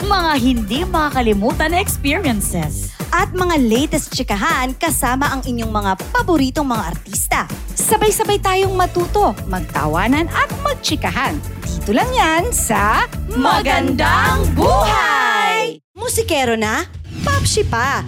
Mga 0.00 0.32
hindi 0.40 0.80
makakalimutan 0.88 1.76
experiences. 1.76 2.96
At 3.12 3.36
mga 3.36 3.60
latest 3.60 4.16
chikahan 4.16 4.72
kasama 4.72 5.28
ang 5.28 5.44
inyong 5.44 5.68
mga 5.68 5.92
paboritong 6.08 6.64
mga 6.64 6.84
artista. 6.96 7.44
Sabay-sabay 7.76 8.40
tayong 8.40 8.72
matuto, 8.72 9.36
magtawanan 9.44 10.24
at 10.32 10.48
magtsikahan. 10.64 11.36
Dito 11.60 11.92
lang 11.92 12.08
yan 12.16 12.48
sa 12.48 13.04
Magandang 13.28 14.48
Buhay! 14.56 15.84
Musikero 15.92 16.56
na? 16.56 16.88
Popshi 17.20 17.68
pa! 17.68 18.00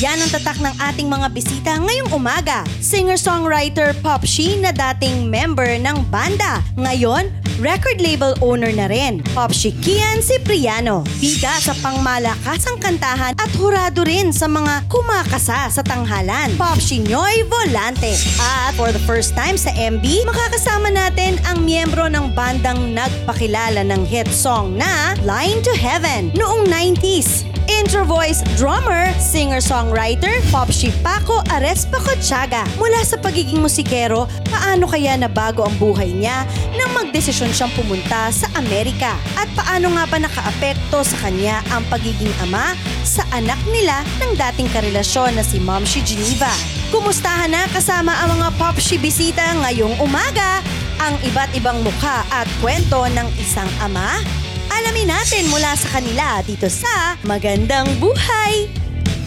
Yan 0.00 0.24
ang 0.24 0.32
tatak 0.32 0.56
ng 0.56 0.72
ating 0.88 1.04
mga 1.04 1.28
bisita 1.36 1.76
ngayong 1.76 2.16
umaga. 2.16 2.64
Singer-songwriter 2.80 3.92
Popshi 4.00 4.56
na 4.56 4.72
dating 4.72 5.28
member 5.28 5.68
ng 5.76 6.08
banda. 6.08 6.64
Ngayon, 6.80 7.28
record 7.60 8.00
label 8.00 8.32
owner 8.40 8.72
na 8.72 8.88
rin. 8.88 9.20
Popshi 9.36 9.76
Kian 9.84 10.24
Cipriano. 10.24 11.04
Bida 11.20 11.60
sa 11.60 11.76
pangmalakasang 11.84 12.80
kantahan 12.80 13.36
at 13.36 13.52
hurado 13.60 14.08
rin 14.08 14.32
sa 14.32 14.48
mga 14.48 14.88
kumakasa 14.88 15.68
sa 15.68 15.82
tanghalan. 15.84 16.56
Popshi 16.56 17.04
Noy 17.04 17.44
Volante. 17.52 18.16
At 18.40 18.72
for 18.80 18.96
the 18.96 19.02
first 19.04 19.36
time 19.36 19.60
sa 19.60 19.76
MB, 19.76 20.24
makakasama 20.24 20.88
natin 20.88 21.36
ang 21.44 21.68
miyembro 21.68 22.08
ng 22.08 22.32
bandang 22.32 22.96
nagpakilala 22.96 23.84
ng 23.84 24.08
hit 24.08 24.32
song 24.32 24.72
na 24.72 25.12
Line 25.20 25.60
to 25.60 25.76
Heaven 25.76 26.32
noong 26.32 26.64
90s. 26.64 27.51
Intro 27.70 28.02
voice 28.02 28.42
drummer, 28.58 29.10
singer-songwriter, 29.22 30.42
Popshi 30.50 30.90
Paco 31.02 31.38
Arespa 31.52 32.02
Cochaga. 32.02 32.66
Mula 32.74 33.02
sa 33.06 33.20
pagiging 33.20 33.62
musikero, 33.62 34.26
paano 34.50 34.90
kaya 34.90 35.14
nabago 35.14 35.62
ang 35.62 35.74
buhay 35.78 36.10
niya 36.10 36.42
nang 36.74 36.90
magdesisyon 36.96 37.54
siyang 37.54 37.70
pumunta 37.78 38.34
sa 38.34 38.50
Amerika? 38.58 39.14
At 39.38 39.46
paano 39.54 39.94
nga 39.94 40.04
ba 40.10 40.18
nakaapekto 40.18 41.06
sa 41.06 41.16
kanya 41.22 41.62
ang 41.70 41.86
pagiging 41.86 42.32
ama 42.42 42.74
sa 43.06 43.22
anak 43.30 43.58
nila 43.70 44.02
ng 44.18 44.34
dating 44.34 44.70
karelasyon 44.74 45.38
na 45.38 45.44
si 45.46 45.62
Momshi 45.62 46.02
Geneva? 46.02 46.50
Kumustahan 46.90 47.54
na 47.54 47.70
kasama 47.70 48.12
ang 48.20 48.40
mga 48.40 48.48
Popshi 48.58 48.98
bisita 48.98 49.42
ngayong 49.62 49.96
umaga? 50.02 50.60
Ang 51.02 51.18
iba't 51.26 51.50
ibang 51.54 51.82
mukha 51.82 52.22
at 52.30 52.46
kwento 52.62 53.06
ng 53.10 53.28
isang 53.38 53.66
ama 53.82 54.22
Alamin 54.70 55.10
natin 55.10 55.50
mula 55.50 55.74
sa 55.74 55.98
kanila 55.98 56.38
dito 56.44 56.70
sa 56.70 57.18
Magandang 57.26 57.88
Buhay! 57.98 58.70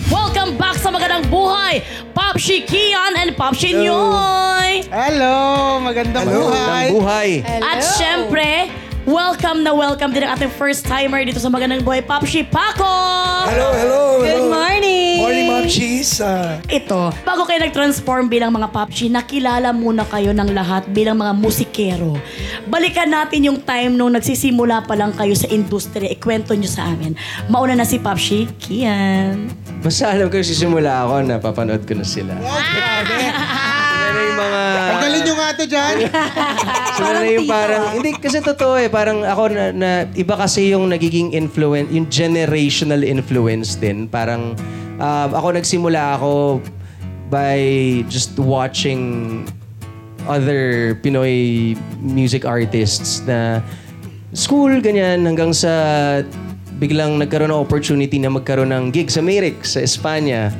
Welcome 0.07 0.55
back 0.55 0.79
sa 0.79 0.93
Magandang 0.93 1.27
Buhay! 1.27 1.81
Popshi 2.13 2.63
Kian 2.63 3.17
and 3.19 3.35
Popshi 3.35 3.75
Nyoy! 3.75 4.85
Hello! 4.87 5.81
Magandang 5.81 6.29
Hello, 6.29 6.53
buhay! 6.53 6.85
ng 6.87 6.95
buhay. 6.95 7.29
At 7.43 7.81
syempre, 7.97 8.69
welcome 9.03 9.65
na 9.65 9.75
welcome 9.75 10.13
din 10.13 10.23
ang 10.23 10.37
ating 10.37 10.53
first 10.53 10.85
timer 10.85 11.25
dito 11.25 11.41
sa 11.41 11.51
Magandang 11.51 11.83
Buhay, 11.83 12.05
Popshi 12.05 12.47
Paco! 12.47 12.87
Hello, 13.49 13.73
hello, 13.75 13.99
hello. 14.21 14.23
Good 14.23 14.47
morning! 14.47 15.14
Ah, 15.65 16.61
Ito, 16.69 17.09
bago 17.25 17.41
kayo 17.41 17.57
nag-transform 17.65 18.29
bilang 18.29 18.53
mga 18.53 18.69
Popshi, 18.69 19.09
nakilala 19.09 19.73
muna 19.73 20.05
kayo 20.05 20.29
ng 20.29 20.53
lahat 20.53 20.85
bilang 20.93 21.17
mga 21.17 21.33
musikero. 21.33 22.13
Balikan 22.69 23.09
natin 23.09 23.49
yung 23.49 23.57
time 23.57 23.97
nung 23.97 24.13
nagsisimula 24.13 24.85
pa 24.85 24.93
lang 24.93 25.09
kayo 25.17 25.33
sa 25.33 25.49
industriya. 25.49 26.13
Ikwento 26.13 26.53
nyo 26.53 26.69
sa 26.69 26.93
amin. 26.93 27.17
Mauna 27.49 27.73
na 27.73 27.81
si 27.81 27.97
Popshi, 27.97 28.45
Kian. 28.61 29.49
basta 29.81 30.13
alam 30.13 30.29
ko 30.29 30.37
sisimula 30.37 31.01
ako, 31.01 31.33
napapanood 31.33 31.81
ko 31.89 31.97
na 31.97 32.05
sila. 32.05 32.37
Sila 32.37 34.09
na 34.13 34.21
yung 34.21 34.37
mga... 34.37 34.61
Tanggalin 34.69 35.21
nyo 35.25 35.33
nga 35.33 35.49
to 35.49 35.65
dyan! 35.65 35.95
Sila 36.95 37.09
na 37.09 37.25
yung 37.25 37.49
parang... 37.49 37.83
Hindi, 37.97 38.09
kasi 38.21 38.37
totoo 38.37 38.77
eh. 38.77 38.93
Parang 38.93 39.25
ako 39.25 39.49
na, 39.49 39.73
na... 39.73 39.89
Iba 40.13 40.37
kasi 40.37 40.77
yung 40.77 40.93
nagiging 40.93 41.33
influence, 41.33 41.89
yung 41.89 42.05
generational 42.13 43.01
influence 43.01 43.73
din. 43.81 44.05
Parang 44.05 44.53
um, 44.99 45.29
ako 45.33 45.55
nagsimula 45.55 46.19
ako 46.19 46.61
by 47.29 47.59
just 48.07 48.37
watching 48.37 49.43
other 50.25 50.93
Pinoy 51.01 51.73
music 52.01 52.45
artists 52.45 53.21
na 53.25 53.61
school, 54.33 54.81
ganyan, 54.81 55.25
hanggang 55.25 55.53
sa 55.53 55.71
biglang 56.75 57.15
nagkaroon 57.21 57.49
ng 57.53 57.61
opportunity 57.61 58.19
na 58.19 58.27
magkaroon 58.27 58.73
ng 58.73 58.91
gig 58.91 59.07
sa 59.07 59.23
Merrick, 59.23 59.63
sa 59.63 59.79
Espanya. 59.81 60.51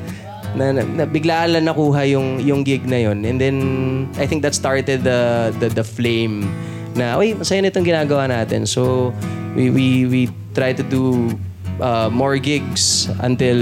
Na, 0.56 0.72
na, 0.72 0.80
na 0.88 1.04
biglaan 1.04 1.52
lang 1.52 1.68
nakuha 1.68 2.08
yung, 2.08 2.40
yung 2.40 2.64
gig 2.64 2.88
na 2.88 2.96
yon 2.96 3.28
And 3.28 3.36
then, 3.36 3.58
I 4.16 4.24
think 4.24 4.40
that 4.40 4.56
started 4.56 5.04
the, 5.04 5.52
the, 5.60 5.68
the 5.68 5.84
flame 5.84 6.48
na, 6.96 7.20
uy, 7.20 7.36
masaya 7.36 7.60
na 7.60 7.68
itong 7.68 7.84
ginagawa 7.84 8.24
natin. 8.24 8.64
So, 8.64 9.12
we, 9.52 9.68
we, 9.68 9.86
we 10.08 10.22
try 10.56 10.72
to 10.72 10.80
do 10.80 11.28
uh, 11.80 12.08
more 12.12 12.36
gigs 12.38 13.08
until 13.20 13.56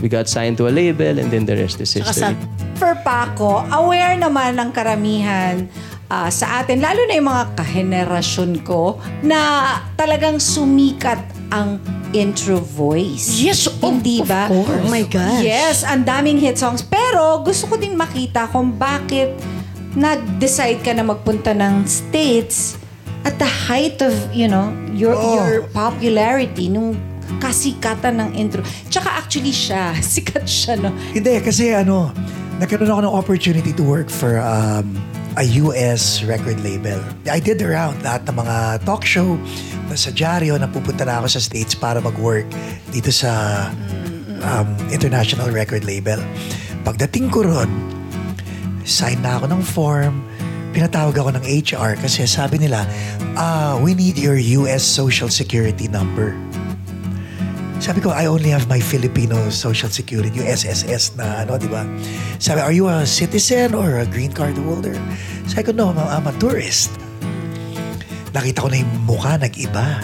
we 0.00 0.08
got 0.08 0.28
signed 0.28 0.56
to 0.58 0.68
a 0.68 0.72
label 0.72 1.18
and 1.18 1.30
then 1.30 1.46
the 1.46 1.56
rest 1.56 1.80
is 1.80 1.92
history. 1.92 2.36
For 2.78 2.98
Paco, 3.06 3.62
aware 3.70 4.18
naman 4.18 4.58
ng 4.58 4.70
karamihan 4.74 5.70
ah, 6.12 6.28
sa 6.28 6.60
atin, 6.60 6.84
lalo 6.84 7.00
na 7.08 7.14
yung 7.16 7.28
mga 7.32 7.44
kahenerasyon 7.56 8.52
ko, 8.68 9.00
na 9.24 9.40
talagang 9.96 10.36
sumikat 10.36 11.24
ang 11.48 11.80
intro 12.12 12.60
voice. 12.60 13.40
Yes, 13.40 13.64
of- 13.64 13.80
Hindi 13.80 14.20
of 14.20 14.28
ba? 14.28 14.44
course. 14.52 14.84
Oh 14.84 14.92
my 14.92 15.08
gosh. 15.08 15.40
Yes, 15.40 15.80
ang 15.80 16.04
daming 16.04 16.36
hit 16.36 16.60
songs. 16.60 16.84
Pero 16.84 17.40
gusto 17.40 17.72
ko 17.72 17.80
din 17.80 17.96
makita 17.96 18.52
kung 18.52 18.76
bakit 18.76 19.32
nag-decide 19.96 20.84
ka 20.84 20.92
na 20.92 21.04
magpunta 21.04 21.56
ng 21.56 21.88
States 21.88 22.76
at 23.24 23.36
the 23.40 23.48
height 23.48 24.00
of, 24.04 24.12
you 24.32 24.48
know, 24.48 24.72
your 24.92 25.14
your 25.14 25.68
popularity 25.70 26.68
nung 26.68 26.96
kasikatan 27.38 28.20
ng 28.20 28.30
intro. 28.36 28.60
Tsaka 28.90 29.16
actually 29.16 29.54
siya, 29.54 29.96
sikat 30.14 30.44
siya, 30.44 30.76
no? 30.80 30.90
Hindi, 31.14 31.38
kasi 31.40 31.72
ano, 31.72 32.12
nagkaroon 32.58 32.90
ako 32.90 33.02
ng 33.06 33.14
opportunity 33.14 33.72
to 33.72 33.84
work 33.84 34.10
for 34.10 34.40
um, 34.42 34.98
a 35.36 35.44
US 35.64 36.20
record 36.24 36.60
label. 36.60 37.00
I 37.24 37.40
did 37.40 37.56
the 37.56 37.72
round, 37.72 38.04
lahat 38.04 38.28
ng 38.28 38.36
mga 38.36 38.56
talk 38.84 39.04
show, 39.06 39.40
sa 39.92 40.12
dyaryo, 40.12 40.56
napupunta 40.56 41.04
na 41.04 41.20
ako 41.20 41.36
sa 41.36 41.40
States 41.40 41.76
para 41.76 42.00
mag-work 42.00 42.48
dito 42.92 43.12
sa 43.12 43.68
um, 44.44 44.68
international 44.88 45.52
record 45.52 45.84
label. 45.84 46.20
Pagdating 46.82 47.28
ko 47.28 47.44
ron, 47.44 47.70
sign 48.82 49.20
na 49.22 49.38
ako 49.38 49.46
ng 49.52 49.62
form, 49.62 50.14
pinatawag 50.72 51.14
ako 51.14 51.30
ng 51.36 51.44
HR 51.44 52.00
kasi 52.00 52.24
sabi 52.24 52.58
nila, 52.58 52.88
ah, 53.36 53.76
we 53.78 53.92
need 53.92 54.16
your 54.16 54.36
US 54.64 54.82
Social 54.82 55.28
Security 55.28 55.86
number. 55.86 56.34
Sabi 57.82 57.98
ko, 57.98 58.14
I 58.14 58.30
only 58.30 58.54
have 58.54 58.70
my 58.70 58.78
Filipino 58.78 59.50
Social 59.50 59.90
Security, 59.90 60.38
yung 60.38 60.46
SSS 60.46 61.18
na 61.18 61.42
ano, 61.42 61.58
di 61.58 61.66
ba? 61.66 61.82
Sabi, 62.38 62.62
are 62.62 62.70
you 62.70 62.86
a 62.86 63.02
citizen 63.02 63.74
or 63.74 63.98
a 63.98 64.06
green 64.06 64.30
card 64.30 64.54
holder? 64.54 64.94
Sabi 65.50 65.66
ko, 65.66 65.70
no, 65.74 65.90
I'm 65.90 66.22
I'm 66.22 66.26
a 66.30 66.34
tourist. 66.38 66.94
Nakita 68.30 68.62
ko 68.62 68.68
na 68.70 68.78
yung 68.78 68.92
mukha 69.02 69.34
nag-iba. 69.34 69.98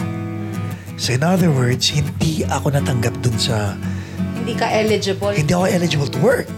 So 0.99 1.15
in 1.15 1.23
other 1.23 1.47
words, 1.47 1.87
hindi 1.87 2.43
ako 2.43 2.75
natanggap 2.75 3.15
dun 3.23 3.39
sa, 3.39 3.79
Hindi 4.35 4.59
ka 4.59 4.67
eligible. 4.67 5.31
hindi 5.31 5.51
ako 5.55 5.65
eligible 5.71 6.09
to 6.11 6.19
work. 6.19 6.51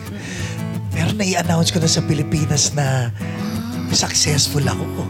Pero 0.89 1.13
nai-announce 1.13 1.69
ko 1.69 1.77
na 1.77 1.87
sa 1.87 2.01
Pilipinas 2.01 2.73
na 2.73 3.13
successful 3.93 4.65
ako. 4.65 5.05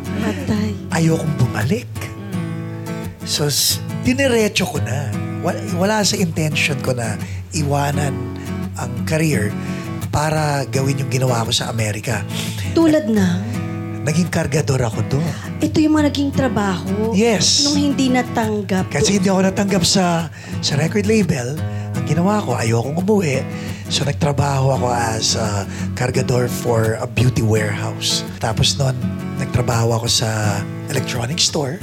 Ayokong 0.92 1.40
bumalik. 1.40 1.88
So, 3.24 3.48
diniretso 4.04 4.68
ko 4.68 4.84
na. 4.84 5.31
Wala, 5.42 5.58
wala 5.76 5.96
sa 6.02 6.16
intention 6.16 6.78
ko 6.80 6.94
na 6.94 7.18
iwanan 7.52 8.14
ang 8.78 8.92
career 9.04 9.50
para 10.10 10.68
gawin 10.68 11.02
yung 11.02 11.10
ginawa 11.10 11.42
ko 11.44 11.52
sa 11.52 11.68
Amerika. 11.68 12.22
Tulad 12.72 13.10
na, 13.10 13.42
Naging 14.02 14.34
kargador 14.34 14.82
ako 14.82 15.06
doon. 15.14 15.30
ito 15.62 15.78
yung 15.78 15.94
mga 15.94 16.10
naging 16.10 16.34
trabaho. 16.34 17.14
Yes. 17.14 17.70
Nung 17.70 17.78
hindi 17.78 18.10
natanggap. 18.10 18.90
Kasi 18.90 19.22
hindi 19.22 19.30
ako 19.30 19.46
natanggap 19.46 19.86
sa 19.86 20.26
sa 20.58 20.74
record 20.74 21.06
label. 21.06 21.54
Ang 21.94 22.06
ginawa 22.10 22.42
ko, 22.42 22.58
ayokong 22.58 22.98
umuwi. 22.98 23.46
So 23.94 24.02
nagtrabaho 24.02 24.74
ako 24.74 24.88
as 24.90 25.38
a 25.38 25.70
kargador 25.94 26.50
for 26.50 26.98
a 26.98 27.06
beauty 27.06 27.46
warehouse. 27.46 28.26
Tapos 28.42 28.74
noon, 28.74 28.98
nagtrabaho 29.38 29.94
ako 29.94 30.10
sa 30.10 30.58
electronic 30.90 31.38
store. 31.38 31.78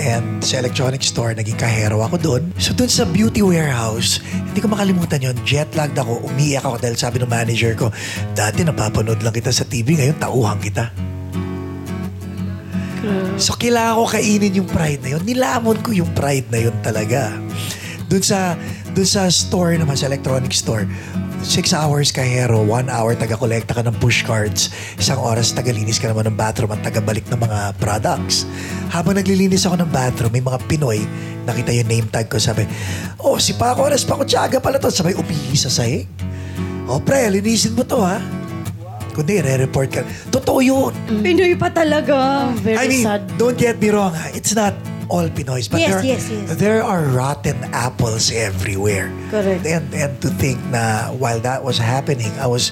And 0.00 0.40
sa 0.40 0.64
electronic 0.64 1.04
store, 1.04 1.36
naging 1.36 1.60
kahero 1.60 2.00
ako 2.00 2.16
doon. 2.16 2.42
So 2.56 2.72
doon 2.72 2.88
sa 2.88 3.04
beauty 3.04 3.44
warehouse, 3.44 4.24
hindi 4.24 4.64
ko 4.64 4.72
makalimutan 4.72 5.20
yon 5.20 5.36
jet 5.44 5.68
lagged 5.76 6.00
ako, 6.00 6.24
umiiyak 6.24 6.64
ako 6.64 6.80
dahil 6.80 6.96
sabi 6.96 7.20
ng 7.20 7.28
manager 7.28 7.76
ko, 7.76 7.92
dati 8.32 8.64
napapanood 8.64 9.20
lang 9.20 9.36
kita 9.36 9.52
sa 9.52 9.68
TV, 9.68 10.00
ngayon 10.00 10.16
tauhan 10.16 10.56
kita. 10.56 10.88
So 13.36 13.60
kailangan 13.60 13.96
ko 14.00 14.04
kainin 14.08 14.56
yung 14.64 14.68
pride 14.72 15.04
na 15.04 15.10
yun. 15.16 15.22
Nilamon 15.24 15.84
ko 15.84 15.92
yung 15.92 16.08
pride 16.16 16.48
na 16.48 16.64
yun 16.64 16.76
talaga. 16.80 17.36
Doon 18.08 18.24
sa, 18.24 18.56
doon 18.92 19.08
sa 19.08 19.30
store 19.30 19.78
naman, 19.78 19.94
sa 19.94 20.10
electronic 20.10 20.50
store, 20.50 20.84
six 21.40 21.72
hours 21.72 22.12
ka 22.12 22.20
hero, 22.20 22.60
one 22.60 22.92
hour 22.92 23.16
taga-kolekta 23.16 23.72
ka 23.72 23.82
ng 23.84 23.96
push 24.02 24.22
cards, 24.26 24.68
isang 25.00 25.16
oras 25.16 25.52
tagalinis 25.56 25.96
ka 25.96 26.10
naman 26.10 26.28
ng 26.28 26.36
bathroom 26.36 26.72
at 26.74 26.80
tagabalik 26.84 27.24
ng 27.32 27.40
mga 27.40 27.74
products. 27.80 28.44
Habang 28.92 29.16
naglilinis 29.16 29.64
ako 29.64 29.80
ng 29.80 29.90
bathroom, 29.90 30.32
may 30.34 30.44
mga 30.44 30.58
Pinoy, 30.68 31.00
nakita 31.48 31.72
yung 31.72 31.88
name 31.88 32.08
tag 32.12 32.28
ko, 32.28 32.36
sabi, 32.36 32.68
oh, 33.22 33.40
si 33.40 33.56
Paco 33.56 33.86
Oras, 33.88 34.04
Paco 34.04 34.26
Tiaga 34.28 34.60
pala 34.60 34.76
to. 34.76 34.92
Sabay 34.92 35.16
umihi 35.16 35.56
sa 35.56 35.72
sahig. 35.72 36.04
Oh, 36.90 36.98
pre, 36.98 37.30
linisin 37.30 37.72
mo 37.78 37.86
to, 37.86 38.02
ha? 38.02 38.18
Kundi, 39.10 39.42
re-report 39.42 39.90
ka. 39.90 40.02
Totoo 40.30 40.62
yun. 40.62 40.92
Pinoy 41.22 41.58
pa 41.58 41.70
talaga. 41.70 42.46
Very 42.62 42.78
I 42.78 42.86
mean, 42.86 43.04
sad. 43.06 43.22
don't 43.38 43.58
get 43.58 43.78
me 43.82 43.90
wrong, 43.90 44.14
ha? 44.14 44.30
it's 44.34 44.54
not 44.54 44.74
all 45.10 45.26
Pinoys, 45.28 45.66
but 45.66 45.82
Yes, 45.82 45.90
there, 45.90 46.04
yes, 46.06 46.22
yes. 46.30 46.56
there 46.56 46.80
are 46.86 47.10
rotten 47.10 47.58
apples 47.74 48.30
everywhere. 48.30 49.10
Correct. 49.28 49.66
And, 49.66 49.90
and 49.92 50.14
to 50.22 50.30
think 50.38 50.62
na 50.70 51.10
while 51.10 51.42
that 51.42 51.66
was 51.66 51.76
happening, 51.76 52.30
I 52.38 52.46
was 52.46 52.70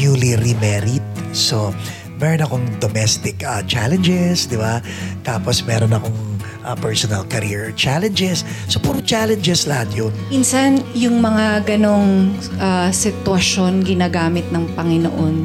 newly 0.00 0.34
remarried. 0.40 1.04
So, 1.36 1.76
meron 2.16 2.40
akong 2.40 2.66
domestic 2.80 3.44
uh, 3.44 3.60
challenges, 3.68 4.48
di 4.48 4.56
ba? 4.56 4.80
Tapos 5.20 5.60
meron 5.68 5.92
akong 5.92 6.16
uh, 6.64 6.74
personal 6.74 7.22
career 7.28 7.70
challenges. 7.76 8.42
So, 8.66 8.80
puro 8.80 9.04
challenges 9.04 9.68
lahat 9.68 9.92
yun. 9.94 10.12
Insan, 10.32 10.82
yung 10.96 11.22
mga 11.22 11.68
ganong 11.68 12.34
ah, 12.58 12.90
sitwasyon 12.90 13.86
ginagamit 13.86 14.48
ng 14.50 14.74
Panginoon 14.74 15.36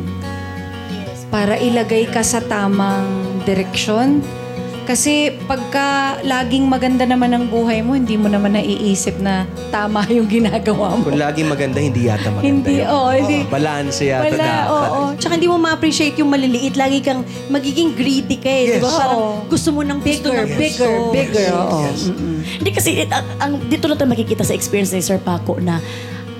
para 1.32 1.56
ilagay 1.56 2.12
ka 2.12 2.26
sa 2.26 2.44
tamang 2.44 3.08
direksyon. 3.48 4.20
Kasi 4.92 5.32
pagka 5.48 6.20
laging 6.20 6.68
maganda 6.68 7.08
naman 7.08 7.32
ang 7.32 7.48
buhay 7.48 7.80
mo, 7.80 7.96
hindi 7.96 8.20
mo 8.20 8.28
naman 8.28 8.60
naiisip 8.60 9.24
na 9.24 9.48
tama 9.72 10.04
yung 10.12 10.28
ginagawa 10.28 11.00
mo. 11.00 11.08
Kung 11.08 11.16
lagi 11.16 11.48
maganda, 11.48 11.80
hindi 11.80 12.12
yata 12.12 12.28
maganda 12.28 12.44
Hindi, 12.44 12.84
yun. 12.84 12.92
oo, 12.92 13.08
hindi. 13.08 13.38
Balance 13.48 14.04
yata 14.04 14.28
Wala, 14.28 14.36
dapat. 14.44 14.68
oo. 14.68 15.02
Tsaka 15.16 15.34
hindi 15.40 15.48
mo 15.48 15.56
ma-appreciate 15.56 16.20
yung 16.20 16.28
maliliit. 16.28 16.76
Lagi 16.76 17.00
kang 17.00 17.24
magiging 17.48 17.96
greedy 17.96 18.36
ka 18.36 18.52
eh. 18.52 18.64
Di 18.68 18.84
ba? 18.84 18.92
Yes. 18.92 19.00
Parang 19.00 19.20
Oo. 19.24 19.48
gusto 19.48 19.70
mo 19.72 19.80
ng 19.80 20.00
Bigger, 20.04 20.44
ng 20.44 20.60
bigger, 20.60 20.94
bigger. 21.16 21.50
Oo. 21.56 21.88
Yes. 21.88 22.12
Hindi 22.60 22.72
kasi, 22.76 22.90
it- 23.00 23.16
ang, 23.16 23.28
ang, 23.40 23.52
dito 23.64 23.88
na 23.88 23.96
tayo 23.96 24.12
makikita 24.12 24.44
sa 24.44 24.52
experience 24.52 24.92
ni 24.92 25.00
Sir 25.00 25.24
Paco 25.24 25.56
na 25.56 25.80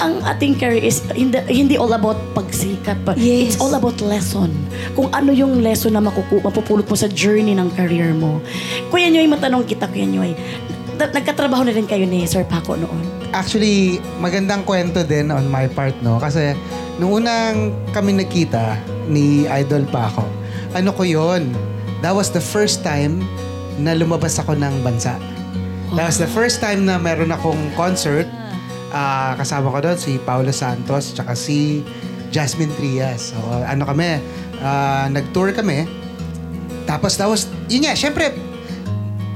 ang 0.02 0.18
ating 0.26 0.58
career 0.58 0.82
is 0.82 1.06
hindi, 1.14 1.38
hindi 1.46 1.78
all 1.78 1.94
about 1.94 2.18
pagsikat. 2.34 2.98
Pa. 3.06 3.14
Yes. 3.14 3.54
It's 3.54 3.58
all 3.62 3.78
about 3.78 4.02
lesson. 4.02 4.50
Kung 4.98 5.14
ano 5.14 5.30
yung 5.30 5.62
lesson 5.62 5.94
na 5.94 6.02
makuku, 6.02 6.42
mapupulot 6.42 6.90
mo 6.90 6.98
sa 6.98 7.06
journey 7.06 7.54
ng 7.54 7.70
career 7.78 8.12
mo. 8.12 8.42
Kuya 8.90 9.14
Nyoy, 9.14 9.30
matanong 9.30 9.70
kita, 9.70 9.86
Kuya 9.86 10.10
Nyoy. 10.10 10.34
na- 10.98 11.14
Nagkatrabaho 11.14 11.66
na 11.66 11.74
rin 11.74 11.86
kayo 11.86 12.10
ni 12.10 12.26
Sir 12.26 12.42
Paco 12.44 12.74
noon. 12.74 13.06
Actually, 13.32 14.02
magandang 14.18 14.66
kwento 14.66 15.02
din 15.02 15.30
on 15.30 15.46
my 15.48 15.70
part, 15.72 15.96
no? 16.02 16.18
Kasi 16.18 16.58
nung 16.98 17.22
unang 17.22 17.72
kami 17.90 18.18
nagkita 18.18 18.76
ni 19.06 19.46
Idol 19.48 19.86
pa 19.88 20.10
ako, 20.10 20.26
ano 20.74 20.90
ko 20.92 21.06
yon? 21.06 21.50
That 22.02 22.18
was 22.18 22.34
the 22.34 22.42
first 22.42 22.82
time 22.82 23.22
na 23.78 23.94
lumabas 23.94 24.38
ako 24.38 24.58
ng 24.58 24.82
bansa. 24.82 25.16
That 25.94 26.08
was 26.08 26.18
the 26.18 26.30
first 26.30 26.58
time 26.58 26.88
na 26.88 26.98
meron 26.98 27.30
akong 27.30 27.60
concert. 27.76 28.26
Ah, 28.92 29.40
kasama 29.40 29.72
ko 29.72 29.80
doon 29.80 29.96
si 29.96 30.20
Paolo 30.20 30.52
Santos 30.52 31.16
tsaka 31.16 31.32
si 31.32 31.80
Jasmine 32.30 32.72
Trias. 32.76 33.32
So, 33.32 33.40
ano 33.64 33.84
kami, 33.84 34.20
ah, 34.60 35.08
nag-tour 35.08 35.52
kami. 35.52 35.88
Tapos, 36.84 37.16
that 37.16 37.28
was, 37.28 37.48
yun 37.68 37.88
nga, 37.88 37.96
syempre, 37.96 38.36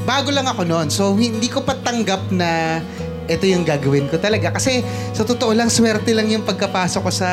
bago 0.03 0.27
lang 0.31 0.43
ako 0.45 0.67
noon. 0.67 0.87
So, 0.91 1.15
hindi 1.15 1.47
ko 1.47 1.63
pa 1.63 1.75
tanggap 1.75 2.31
na 2.31 2.79
ito 3.25 3.47
yung 3.47 3.65
gagawin 3.65 4.05
ko 4.11 4.19
talaga. 4.19 4.53
Kasi, 4.53 4.83
sa 5.15 5.23
totoo 5.23 5.55
lang, 5.55 5.71
swerte 5.71 6.11
lang 6.11 6.29
yung 6.29 6.43
pagkapasok 6.43 7.01
ko 7.01 7.11
sa 7.11 7.29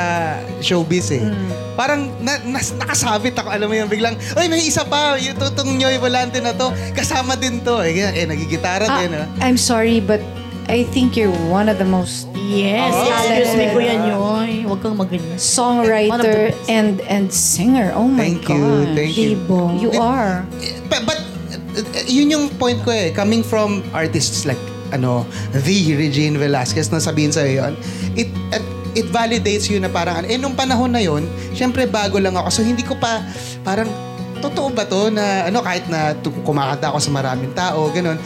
showbiz 0.63 1.11
eh. 1.13 1.27
Parang, 1.75 2.07
na, 2.23 2.39
nas- 2.47 2.73
nakasabit 2.79 3.37
ako. 3.37 3.51
Alam 3.51 3.67
mo 3.67 3.75
yung 3.77 3.91
biglang, 3.91 4.15
Uy, 4.39 4.47
may 4.47 4.63
isa 4.63 4.87
pa. 4.87 5.19
Yung 5.19 5.37
tutong 5.37 5.75
Nyoy 5.75 5.99
Volante 5.99 6.39
na 6.41 6.55
to. 6.55 6.71
Kasama 6.95 7.37
din 7.37 7.61
to. 7.61 7.83
Eh, 7.83 7.99
eh 7.99 8.25
nagigitara 8.25 8.87
Ah, 8.89 8.99
din. 9.03 9.11
ah. 9.13 9.27
I'm 9.45 9.61
sorry, 9.61 10.01
but 10.01 10.23
I 10.69 10.85
think 10.89 11.17
you're 11.17 11.33
one 11.51 11.69
of 11.69 11.79
the 11.79 11.85
most 11.85 12.29
Yes, 12.43 12.93
Oh. 12.93 13.09
excuse 13.09 13.55
me. 13.57 13.65
Kuya 13.73 13.97
Nyoy. 13.97 14.67
Huwag 14.67 14.81
kang 14.83 14.99
maganyan. 14.99 15.39
Songwriter 15.41 16.53
and 16.69 17.01
and 17.07 17.33
singer. 17.33 17.95
Oh 17.97 18.05
my 18.05 18.29
Thank 18.29 18.45
you, 18.45 18.61
God. 18.61 18.89
thank 18.93 19.15
you. 19.17 19.39
Dibo. 19.39 19.73
You 19.73 19.91
are. 19.97 20.45
But, 20.91 21.09
but 21.09 21.17
uh, 21.73 22.05
yun 22.05 22.29
yung 22.29 22.53
point 22.59 22.83
ko 22.85 22.93
eh. 22.93 23.09
Coming 23.11 23.41
from 23.41 23.81
artists 23.91 24.45
like, 24.45 24.61
ano, 24.93 25.25
the 25.57 25.97
Regine 25.97 26.37
Velasquez 26.37 26.93
na 26.93 27.01
sabihin 27.01 27.33
sa'yo 27.33 27.65
yun, 27.65 27.73
it, 28.13 28.29
at- 28.53 28.69
it 28.93 29.09
validates 29.09 29.73
you 29.73 29.81
na 29.81 29.89
parang, 29.89 30.21
ano, 30.21 30.27
eh, 30.29 30.37
nung 30.37 30.53
panahon 30.53 30.93
na 30.93 31.01
yun, 31.01 31.25
syempre 31.51 31.89
bago 31.89 32.21
lang 32.21 32.37
ako. 32.37 32.53
So, 32.53 32.61
hindi 32.61 32.85
ko 32.85 32.93
pa, 32.93 33.25
parang, 33.65 33.89
totoo 34.45 34.69
ba 34.69 34.85
to 34.85 35.09
na, 35.09 35.49
ano, 35.49 35.65
kahit 35.65 35.89
na 35.89 36.13
tu- 36.13 36.35
kumakanta 36.45 36.93
ako 36.93 37.01
sa 37.01 37.09
maraming 37.09 37.57
tao, 37.57 37.89
ganun. 37.89 38.21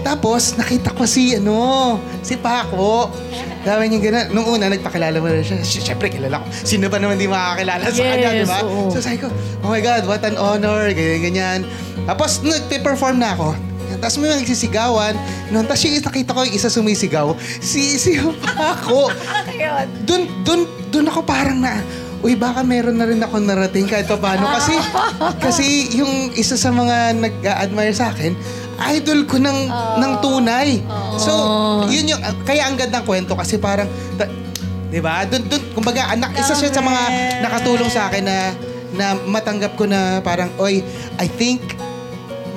Tapos, 0.00 0.56
nakita 0.56 0.90
ko 0.90 1.04
si, 1.04 1.36
ano, 1.36 1.96
si 2.20 2.36
Paco. 2.36 3.12
Sabi 3.60 3.92
niya 3.92 4.00
gano'n. 4.00 4.26
Nung 4.32 4.48
una, 4.48 4.72
nagpakilala 4.72 5.20
mo 5.20 5.28
na 5.28 5.44
siya. 5.44 5.60
Siyempre, 5.60 6.08
kilala 6.08 6.40
ko. 6.40 6.46
Sino 6.50 6.88
ba 6.88 6.96
naman 6.96 7.20
di 7.20 7.28
makakilala 7.28 7.84
sa 7.84 8.00
kanya, 8.00 8.32
di 8.32 8.40
Yes, 8.42 8.48
ba? 8.48 8.58
oo. 8.64 8.88
So, 8.88 8.98
sabi 8.98 9.20
ko, 9.20 9.28
oh 9.60 9.68
my 9.68 9.80
God, 9.80 10.08
what 10.08 10.24
an 10.24 10.40
honor, 10.40 10.88
ganyan, 10.90 11.20
ganyan. 11.20 11.60
Tapos, 12.08 12.40
nagpe-perform 12.40 13.20
na 13.20 13.36
ako. 13.36 13.52
Tapos 13.90 14.16
may 14.16 14.32
mga 14.32 14.40
nagsisigawan. 14.40 15.14
No, 15.50 15.60
tapos 15.60 15.84
yung 15.84 16.00
nakita 16.00 16.32
ko 16.32 16.40
yung 16.40 16.56
isa 16.56 16.72
sumisigaw, 16.72 17.34
si, 17.60 18.00
si 18.00 18.16
Paco. 18.56 19.12
Doon, 20.08 20.22
doon, 20.40 20.60
doon 20.88 21.06
ako 21.10 21.20
parang 21.20 21.60
na, 21.60 21.84
uy, 22.22 22.32
baka 22.32 22.62
meron 22.62 22.96
na 22.96 23.04
rin 23.04 23.20
ako 23.20 23.42
narating 23.42 23.84
kahit 23.84 24.08
pa 24.08 24.16
paano. 24.16 24.46
Kasi, 24.48 24.72
kasi 25.44 25.64
yung 25.92 26.32
isa 26.32 26.54
sa 26.54 26.70
mga 26.70 27.12
nag-admire 27.18 27.92
sa 27.92 28.08
akin, 28.08 28.32
idol 28.90 29.28
ko 29.28 29.36
ng, 29.36 29.58
ng 30.00 30.12
tunay. 30.18 30.80
So, 31.16 31.32
yun 31.86 32.08
yung, 32.08 32.20
kaya 32.42 32.64
ang 32.64 32.80
gandang 32.80 33.04
kwento 33.04 33.36
kasi 33.36 33.60
parang, 33.60 33.86
ta- 34.16 34.30
Di 34.90 34.98
ba? 34.98 35.22
Doon, 35.22 35.46
doon, 35.46 35.62
kumbaga, 35.70 36.10
anak, 36.10 36.34
isa 36.34 36.50
siya 36.50 36.74
sa 36.74 36.82
mga 36.82 37.02
nakatulong 37.46 37.86
sa 37.86 38.10
akin 38.10 38.26
na, 38.26 38.38
na 38.98 39.06
matanggap 39.22 39.78
ko 39.78 39.86
na 39.86 40.18
parang, 40.18 40.50
oy, 40.58 40.82
I 41.14 41.30
think 41.30 41.62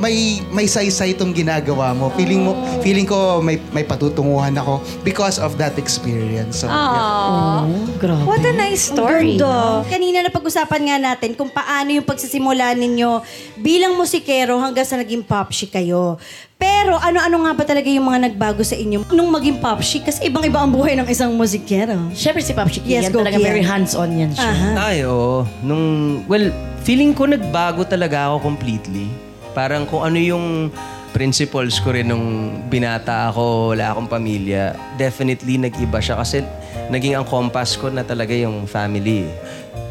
may 0.03 0.15
may 0.51 0.67
saysay 0.67 1.15
itong 1.15 1.31
ginagawa 1.31 1.95
mo. 1.95 2.11
Feeling 2.13 2.43
mo 2.43 2.51
feeling 2.83 3.07
ko 3.07 3.39
may 3.39 3.55
may 3.71 3.87
patutunguhan 3.87 4.51
ako 4.53 4.83
because 5.01 5.39
of 5.39 5.55
that 5.55 5.79
experience. 5.79 6.59
So, 6.59 6.67
yeah. 6.67 7.63
Oh, 7.63 7.87
grabe. 7.95 8.27
What 8.27 8.43
a 8.43 8.51
nice 8.51 8.91
Ang 8.91 8.99
story. 8.99 9.39
ganda. 9.39 9.87
Kanina 9.87 10.19
na 10.19 10.29
pag-usapan 10.29 10.81
nga 10.83 10.97
natin 10.99 11.31
kung 11.33 11.47
paano 11.47 11.95
yung 11.95 12.03
pagsisimula 12.03 12.75
ninyo 12.75 13.23
bilang 13.57 13.95
musikero 13.95 14.59
hanggang 14.59 14.83
sa 14.83 14.99
naging 14.99 15.23
popshi 15.23 15.71
kayo. 15.71 16.19
Pero 16.59 16.95
ano-ano 16.95 17.43
nga 17.43 17.51
ba 17.53 17.63
talaga 17.63 17.91
yung 17.91 18.07
mga 18.07 18.31
nagbago 18.31 18.63
sa 18.63 18.75
inyo 18.75 19.03
nung 19.11 19.27
maging 19.27 19.59
popshi? 19.59 19.99
Kasi 19.99 20.31
ibang-iba 20.31 20.63
ang 20.63 20.71
buhay 20.71 20.95
ng 20.95 21.07
isang 21.07 21.35
musikero. 21.35 21.95
Siyempre 22.15 22.39
si 22.39 22.55
Pop 22.55 22.71
Chicky, 22.71 22.87
Yes, 22.87 23.11
go, 23.11 23.19
talaga 23.19 23.35
Kian. 23.35 23.47
very 23.51 23.59
hands-on 23.59 24.15
yan 24.15 24.31
siya. 24.31 24.47
Aha. 24.47 24.69
Ay, 24.79 25.03
oo. 25.03 25.43
Nung, 25.59 25.83
well, 26.23 26.47
feeling 26.79 27.11
ko 27.11 27.27
nagbago 27.27 27.83
talaga 27.83 28.31
ako 28.31 28.47
completely. 28.47 29.11
Parang 29.53 29.85
kung 29.85 30.01
ano 30.01 30.17
yung 30.17 30.73
principles 31.13 31.77
ko 31.77 31.93
rin 31.93 32.09
nung 32.09 32.57
binata 32.67 33.29
ako, 33.29 33.77
wala 33.77 33.93
akong 33.93 34.09
pamilya, 34.09 34.73
definitely 34.97 35.61
nag-iba 35.61 36.01
siya 36.01 36.17
kasi 36.17 36.41
naging 36.89 37.13
ang 37.13 37.23
compass 37.23 37.77
ko 37.77 37.93
na 37.93 38.01
talaga 38.01 38.33
yung 38.33 38.65
family. 38.65 39.29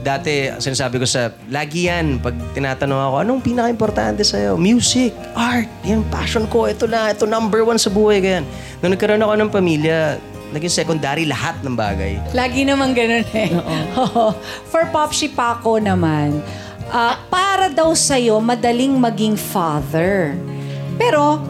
Dati, 0.03 0.51
sinasabi 0.59 0.99
ko 0.99 1.07
sa, 1.07 1.31
lagi 1.47 1.87
yan, 1.87 2.19
pag 2.19 2.35
tinatanong 2.59 3.01
ako, 3.07 3.17
anong 3.23 3.41
pinaka-importante 3.41 4.27
sa'yo? 4.27 4.59
Music, 4.59 5.15
art, 5.39 5.71
yan, 5.87 6.03
passion 6.11 6.43
ko, 6.51 6.67
ito 6.67 6.91
na, 6.91 7.15
ito 7.15 7.23
number 7.23 7.63
one 7.63 7.79
sa 7.79 7.87
buhay, 7.87 8.19
ganyan. 8.19 8.43
Nung 8.83 8.99
nagkaroon 8.99 9.23
ako 9.23 9.35
ng 9.39 9.51
pamilya, 9.55 10.19
naging 10.53 10.75
secondary 10.75 11.25
lahat 11.25 11.57
ng 11.65 11.79
bagay. 11.79 12.21
Lagi 12.37 12.67
naman 12.67 12.93
ganun 12.93 13.25
eh. 13.33 13.55
Oo. 13.97 14.37
For 14.71 14.91
Popshi 14.93 15.33
Paco 15.33 15.81
naman, 15.81 16.43
ah, 16.93 17.17
para 17.27 17.67
daw 17.67 17.91
sa'yo, 17.91 18.37
madaling 18.39 18.95
maging 18.95 19.35
father. 19.35 20.37
Pero, 20.95 21.41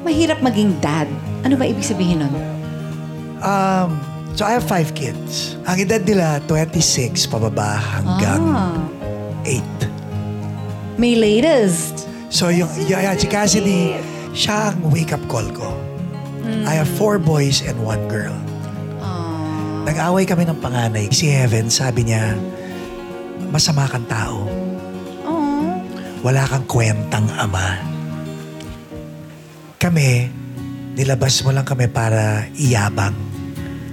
mahirap 0.00 0.38
maging 0.38 0.78
dad. 0.78 1.10
Ano 1.42 1.54
ba 1.54 1.66
ibig 1.66 1.82
sabihin 1.82 2.22
nun? 2.22 2.34
Um, 3.38 3.98
so 4.32 4.42
I 4.42 4.54
have 4.54 4.64
five 4.64 4.94
kids. 4.94 5.58
Ang 5.66 5.82
edad 5.82 6.02
nila, 6.02 6.38
26 6.46 7.26
pababa 7.26 7.76
hanggang 7.76 8.42
Ah, 8.48 8.78
8. 9.42 9.62
may 10.96 11.14
latest. 11.14 12.06
So 12.28 12.50
yung, 12.50 12.66
y- 12.78 12.90
yan, 12.90 13.14
si 13.14 13.26
Cassidy, 13.26 13.94
Siya 14.28 14.70
ang 14.70 14.92
wake-up 14.92 15.24
call 15.26 15.48
ko. 15.50 15.66
I 16.62 16.76
have 16.76 16.86
four 16.86 17.16
boys 17.18 17.58
and 17.60 17.74
one 17.80 17.98
girl. 18.06 18.36
Nag-away 19.82 20.28
kami 20.28 20.44
ng 20.44 20.60
panganay. 20.60 21.08
Si 21.08 21.26
Heaven, 21.26 21.72
sabi 21.72 22.04
niya, 22.04 22.36
masama 23.48 23.88
kang 23.88 24.04
tao. 24.04 24.44
Wala 26.22 26.42
kang 26.50 26.66
kwentang 26.66 27.30
ama. 27.38 27.78
Kami, 29.78 30.26
nilabas 30.98 31.40
mo 31.46 31.54
lang 31.54 31.62
kami 31.62 31.86
para 31.86 32.50
iyabang. 32.58 33.14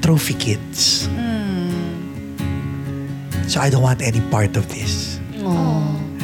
Trophy 0.01 0.33
kids. 0.33 1.05
So 3.45 3.61
I 3.61 3.69
don't 3.69 3.85
want 3.85 4.01
any 4.01 4.21
part 4.33 4.57
of 4.57 4.65
this. 4.73 5.21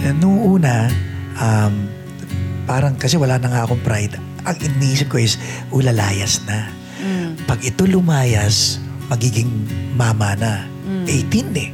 And 0.01 0.17
nung 0.17 0.41
una, 0.41 0.89
um, 1.38 1.86
parang 2.65 2.98
kasi 2.98 3.22
wala 3.22 3.38
na 3.38 3.53
nga 3.53 3.62
akong 3.70 3.81
pride. 3.86 4.17
Ang 4.41 4.58
iniisip 4.58 5.13
ko 5.13 5.22
is, 5.22 5.38
ulalayas 5.70 6.41
na. 6.50 6.74
Pag 7.46 7.62
ito 7.62 7.86
lumayas, 7.86 8.81
magiging 9.05 9.50
mama 9.93 10.34
na. 10.34 10.65
18 11.05 11.53
eh. 11.62 11.70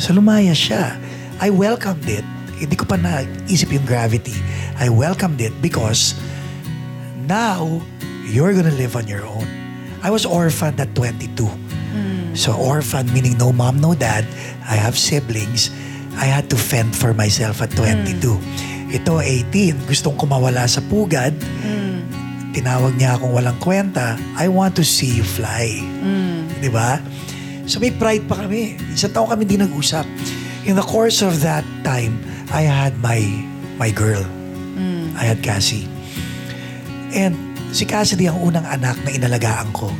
So 0.00 0.16
lumayas 0.16 0.56
siya. 0.56 0.96
I 1.44 1.52
welcomed 1.52 2.08
it. 2.08 2.24
Hindi 2.58 2.74
ko 2.74 2.84
pa 2.84 2.98
naisip 2.98 3.70
yung 3.70 3.86
gravity. 3.86 4.34
I 4.76 4.90
welcomed 4.90 5.38
it 5.38 5.54
because 5.62 6.18
now, 7.28 7.78
you're 8.26 8.52
gonna 8.52 8.74
live 8.74 8.98
on 8.98 9.06
your 9.06 9.22
own. 9.22 9.46
I 10.02 10.10
was 10.10 10.26
orphaned 10.26 10.82
at 10.82 10.92
22. 10.94 11.46
So 12.38 12.54
orphan 12.54 13.10
meaning 13.10 13.34
no 13.34 13.50
mom, 13.50 13.82
no 13.82 13.98
dad. 13.98 14.22
I 14.62 14.78
have 14.78 14.94
siblings. 14.94 15.74
I 16.14 16.30
had 16.30 16.46
to 16.54 16.58
fend 16.58 16.94
for 16.94 17.10
myself 17.10 17.58
at 17.58 17.74
22. 17.74 18.38
Ito, 18.94 19.18
18. 19.18 19.90
Gustong 19.90 20.14
kumawala 20.14 20.70
sa 20.70 20.78
pugad. 20.86 21.34
Tinawag 22.54 22.94
niya 22.94 23.18
akong 23.18 23.34
walang 23.34 23.58
kwenta. 23.58 24.14
I 24.38 24.46
want 24.46 24.78
to 24.78 24.86
see 24.86 25.18
you 25.18 25.26
fly. 25.26 25.82
Di 26.62 26.70
ba? 26.70 27.02
So 27.66 27.82
may 27.82 27.90
pride 27.90 28.30
pa 28.30 28.46
kami. 28.46 28.78
Isang 28.94 29.18
taon 29.18 29.34
kami 29.34 29.42
di 29.42 29.58
nag-usap. 29.58 30.06
In 30.64 30.78
the 30.78 30.86
course 30.86 31.26
of 31.26 31.42
that 31.42 31.66
time, 31.82 32.22
I 32.52 32.64
had 32.64 32.96
my 33.04 33.20
my 33.76 33.92
girl. 33.92 34.24
I 35.18 35.26
had 35.26 35.42
Cassie. 35.42 35.90
And 37.10 37.34
si 37.74 37.82
Cassidy 37.82 38.30
ang 38.30 38.38
unang 38.38 38.62
anak 38.62 38.94
na 39.02 39.10
inalagaan 39.10 39.74
ko. 39.74 39.90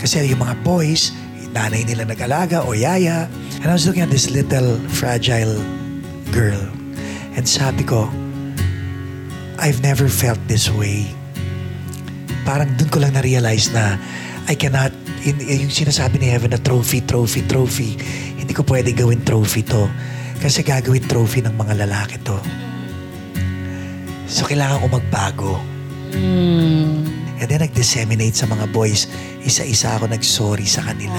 Kasi 0.00 0.24
yung 0.24 0.40
mga 0.40 0.64
boys, 0.64 1.12
nanay 1.52 1.84
nila 1.84 2.08
nag-alaga 2.08 2.64
o 2.64 2.72
yaya. 2.72 3.28
And 3.60 3.68
I 3.68 3.76
was 3.76 3.84
looking 3.84 4.00
at 4.00 4.08
this 4.08 4.32
little 4.32 4.80
fragile 4.88 5.60
girl. 6.32 6.60
And 7.36 7.44
sabi 7.44 7.84
ko, 7.84 8.08
I've 9.60 9.84
never 9.84 10.08
felt 10.08 10.40
this 10.48 10.72
way. 10.72 11.04
Parang 12.48 12.72
dun 12.80 12.88
ko 12.88 13.04
lang 13.04 13.12
na-realize 13.16 13.72
na 13.72 14.00
I 14.48 14.56
cannot, 14.56 14.92
in, 15.24 15.40
yung 15.40 15.72
sinasabi 15.72 16.20
ni 16.20 16.28
Heaven 16.32 16.52
na 16.52 16.60
trophy, 16.60 17.00
trophy, 17.04 17.44
trophy, 17.44 17.96
hindi 18.44 18.52
ko 18.52 18.62
pwede 18.68 18.92
gawin 18.92 19.24
trophy 19.24 19.64
to. 19.64 19.88
Kasi 20.36 20.60
gagawin 20.60 21.08
trophy 21.08 21.40
ng 21.40 21.56
mga 21.56 21.88
lalaki 21.88 22.20
to. 22.20 22.36
So 24.28 24.44
kailangan 24.44 24.84
ko 24.84 24.86
magbago. 24.92 25.52
And 27.40 27.48
then 27.48 27.64
nag-disseminate 27.64 28.36
sa 28.36 28.44
mga 28.44 28.68
boys. 28.70 29.08
Isa-isa 29.40 29.96
ako 29.96 30.12
nag-sorry 30.12 30.68
sa 30.68 30.84
kanila. 30.84 31.16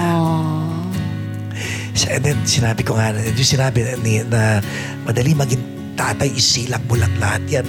So, 1.96 2.12
and 2.12 2.22
then 2.22 2.38
sinabi 2.46 2.86
ko 2.86 2.94
nga, 2.94 3.10
yung 3.14 3.34
sinabi 3.40 3.82
ni, 4.04 4.22
na 4.22 4.62
madali 5.02 5.34
maging 5.34 5.60
tatay, 5.96 6.28
isilak 6.30 6.84
mo 6.86 6.94
lang 6.94 7.10
lahat 7.18 7.42
yan. 7.48 7.66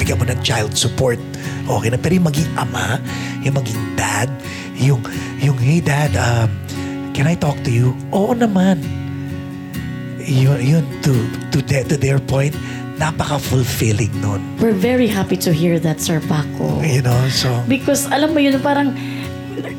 Bigyan 0.00 0.18
mo 0.18 0.24
ng 0.26 0.40
child 0.42 0.74
support. 0.74 1.20
Okay 1.68 1.88
na. 1.92 1.98
Pero 2.00 2.16
yung 2.16 2.28
maging 2.32 2.50
ama, 2.56 2.96
yung 3.44 3.54
maging 3.54 3.80
dad, 3.94 4.30
yung, 4.78 5.04
yung 5.42 5.58
hey 5.60 5.84
dad, 5.84 6.14
um, 6.16 6.48
can 7.18 7.26
I 7.26 7.34
talk 7.34 7.58
to 7.66 7.72
you? 7.74 7.98
Oo 8.14 8.30
naman. 8.30 8.78
Yun, 10.22 10.62
yun 10.62 10.84
to, 11.02 11.18
to, 11.50 11.58
the- 11.58 11.82
to 11.90 11.98
their 11.98 12.22
point, 12.22 12.54
napaka-fulfilling 13.02 14.14
nun. 14.22 14.38
We're 14.62 14.76
very 14.76 15.10
happy 15.10 15.34
to 15.42 15.50
hear 15.50 15.82
that, 15.82 15.98
Sir 15.98 16.22
Paco. 16.22 16.78
You 16.86 17.02
know, 17.02 17.18
so... 17.26 17.50
Because 17.66 18.06
alam 18.06 18.34
mo 18.34 18.38
yun, 18.38 18.62
parang 18.62 18.94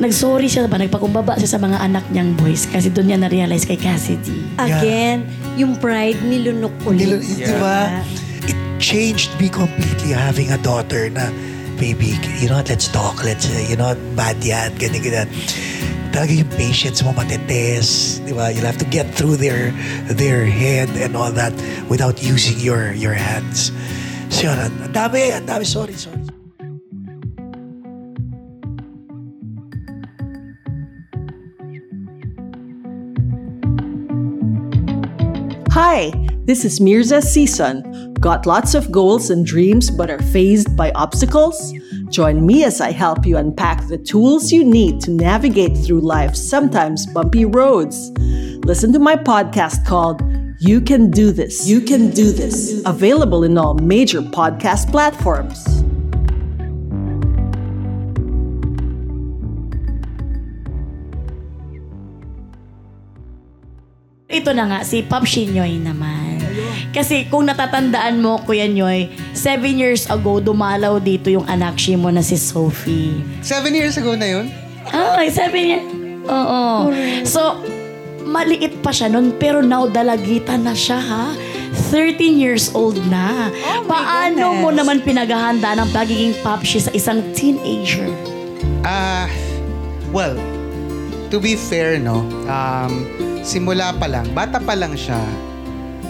nag-sorry 0.03 0.51
siya 0.51 0.67
ba, 0.67 0.75
nagpakumbaba 0.75 1.39
siya 1.39 1.55
sa 1.55 1.59
mga 1.63 1.79
anak 1.79 2.03
niyang 2.11 2.35
boys 2.35 2.67
kasi 2.67 2.91
doon 2.91 3.07
niya 3.07 3.23
na-realize 3.23 3.63
kay 3.63 3.79
Cassidy. 3.79 4.43
Again, 4.59 5.23
yung 5.55 5.79
pride 5.79 6.19
nilunok 6.19 6.75
ulit. 6.83 7.07
Nilo, 7.07 7.23
Di 7.23 7.55
ba? 7.55 8.03
It 8.51 8.59
changed 8.83 9.31
me 9.39 9.47
completely 9.47 10.11
having 10.11 10.51
a 10.51 10.59
daughter 10.59 11.07
na, 11.07 11.31
baby, 11.79 12.19
you 12.43 12.51
know 12.51 12.59
what, 12.59 12.67
let's 12.67 12.91
talk, 12.91 13.23
let's, 13.23 13.47
you 13.47 13.79
know, 13.79 13.95
bad 14.19 14.43
yan, 14.43 14.75
ganyan, 14.75 14.99
ganyan. 14.99 15.27
Talaga 16.19 16.35
yung 16.35 16.51
patience 16.59 16.99
mo 16.99 17.15
di 17.15 18.35
ba? 18.35 18.51
You'll 18.51 18.67
have 18.67 18.75
to 18.83 18.89
get 18.91 19.07
through 19.15 19.39
their 19.39 19.71
their 20.19 20.43
head 20.43 20.91
and 20.99 21.15
all 21.15 21.31
that 21.31 21.55
without 21.87 22.19
using 22.19 22.59
your 22.59 22.91
your 22.91 23.15
hands. 23.15 23.71
So 24.27 24.51
yun, 24.51 24.59
ang 24.59 24.91
dami, 24.91 25.31
ang 25.31 25.47
dami, 25.47 25.63
sorry, 25.63 25.95
sorry. 25.95 26.19
Hi, 35.71 36.11
this 36.43 36.67
is 36.67 36.83
Mirza 36.83 37.23
Season. 37.23 37.79
Got 38.19 38.43
lots 38.43 38.75
of 38.75 38.91
goals 38.91 39.31
and 39.31 39.47
dreams 39.47 39.87
but 39.87 40.11
are 40.11 40.19
faced 40.35 40.75
by 40.75 40.91
obstacles? 40.99 41.71
Join 42.09 42.43
me 42.45 42.63
as 42.65 42.81
I 42.81 42.89
help 42.89 43.25
you 43.25 43.37
unpack 43.37 43.87
the 43.87 43.97
tools 43.97 44.51
you 44.51 44.65
need 44.65 44.99
to 45.01 45.11
navigate 45.11 45.77
through 45.77 46.01
life's 46.01 46.41
sometimes 46.41 47.05
bumpy 47.05 47.45
roads. 47.45 48.09
Listen 48.65 48.91
to 48.93 48.99
my 48.99 49.15
podcast 49.15 49.85
called 49.85 50.25
You 50.59 50.81
Can 50.81 51.11
Do 51.11 51.31
This. 51.31 51.69
You 51.69 51.81
Can 51.81 52.09
Do 52.09 52.31
This. 52.33 52.81
Available 52.85 53.43
in 53.43 53.57
all 53.59 53.75
major 53.75 54.21
podcast 54.21 54.89
platforms. 54.89 55.85
Ito 64.29 64.53
na 64.53 64.65
nga, 64.65 64.79
si 64.81 65.05
Pop 65.05 65.29
Shinyoy 65.29 65.77
naman. 65.77 66.41
Kasi 66.89 67.29
kung 67.29 67.45
natatandaan 67.45 68.17
mo, 68.17 68.41
Kuya 68.41 68.65
Nyoy, 68.65 69.09
seven 69.39 69.79
years 69.79 70.03
ago, 70.11 70.43
dumalaw 70.43 70.99
dito 70.99 71.31
yung 71.31 71.47
anak 71.47 71.79
mo 71.95 72.11
na 72.11 72.19
si 72.19 72.35
Sophie. 72.35 73.23
Seven 73.39 73.71
years 73.71 73.95
ago 73.95 74.11
na 74.19 74.27
yun? 74.27 74.51
Ah, 74.91 75.23
seven 75.31 75.63
years. 75.63 75.87
Oo. 76.27 76.91
So, 77.23 77.63
maliit 78.27 78.83
pa 78.83 78.91
siya 78.91 79.07
nun, 79.07 79.31
pero 79.39 79.63
now 79.63 79.87
dalagitan 79.87 80.67
na 80.67 80.75
siya, 80.75 80.99
ha? 80.99 81.31
13 81.89 82.35
years 82.35 82.75
old 82.75 82.99
na. 83.07 83.47
Paano 83.87 84.59
mo 84.59 84.69
naman 84.75 84.99
pinaghahanda 84.99 85.79
ng 85.79 85.89
pagiging 85.95 86.35
popshi 86.43 86.83
sa 86.83 86.91
isang 86.91 87.23
teenager? 87.31 88.11
Ah, 88.83 89.31
well, 90.11 90.35
to 91.31 91.39
be 91.39 91.55
fair, 91.55 91.95
no, 91.95 92.27
um, 92.51 93.07
simula 93.41 93.95
pa 93.95 94.11
lang, 94.11 94.27
bata 94.35 94.59
pa 94.59 94.75
lang 94.75 94.93
siya, 94.99 95.17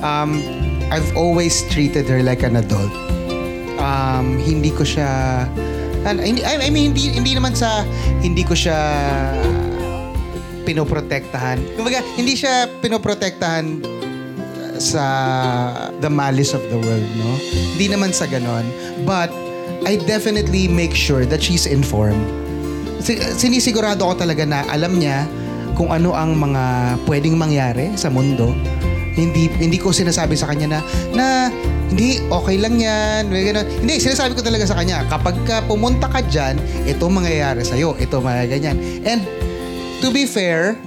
um, 0.01 0.41
I've 0.89 1.13
always 1.13 1.62
treated 1.69 2.09
her 2.09 2.25
like 2.25 2.41
an 2.41 2.57
adult. 2.57 3.09
Um, 3.79 4.36
hindi 4.43 4.75
ko 4.75 4.83
siya, 4.83 5.43
ano, 6.03 6.19
hindi, 6.19 6.43
I, 6.43 6.67
mean, 6.67 6.91
hindi, 6.91 7.15
hindi 7.15 7.31
naman 7.33 7.55
sa, 7.55 7.88
hindi 8.19 8.43
ko 8.43 8.51
siya 8.51 8.77
pinoprotektahan. 10.67 11.79
Kumbaga, 11.79 12.03
hindi 12.19 12.36
siya 12.36 12.67
pinoprotektahan 12.83 13.79
sa 14.79 15.03
the 16.00 16.12
malice 16.12 16.51
of 16.51 16.63
the 16.67 16.79
world, 16.79 17.09
no? 17.19 17.31
Hindi 17.75 17.88
naman 17.91 18.12
sa 18.12 18.27
ganon. 18.27 18.67
But, 19.07 19.31
I 19.88 19.95
definitely 20.03 20.67
make 20.67 20.91
sure 20.91 21.24
that 21.24 21.39
she's 21.39 21.63
informed. 21.63 22.24
Si- 23.00 23.19
sinisigurado 23.39 24.03
ko 24.03 24.13
talaga 24.15 24.43
na 24.43 24.67
alam 24.67 25.00
niya 25.00 25.24
kung 25.79 25.95
ano 25.95 26.12
ang 26.12 26.36
mga 26.36 26.63
pwedeng 27.07 27.39
mangyari 27.39 27.95
sa 27.95 28.12
mundo. 28.12 28.51
Hindi 29.15 29.48
hindi 29.55 29.79
ko 29.79 29.95
sinasabi 29.95 30.36
sa 30.36 30.51
kanya 30.51 30.67
na 30.67 30.79
na 31.15 31.25
hindi 31.89 32.22
okay 32.29 32.58
lang 32.62 32.77
'yan. 32.77 33.27
may 33.27 33.50
ganun. 33.50 33.65
Hindi 33.65 33.98
sinasabi 33.98 34.38
ko 34.38 34.41
talaga 34.46 34.65
sa 34.69 34.77
kanya 34.77 35.05
kapag 35.10 35.36
ka 35.43 35.65
pumunta 35.65 36.05
ka 36.05 36.22
diyan, 36.22 36.86
ito 36.86 37.03
mangyayari 37.10 37.65
sa 37.65 37.75
iyo, 37.75 37.98
ito 37.98 38.22
mga 38.22 38.46
ganyan. 38.50 38.77
And 39.03 39.25
to 40.00 40.13
be 40.13 40.29
fair, 40.29 40.77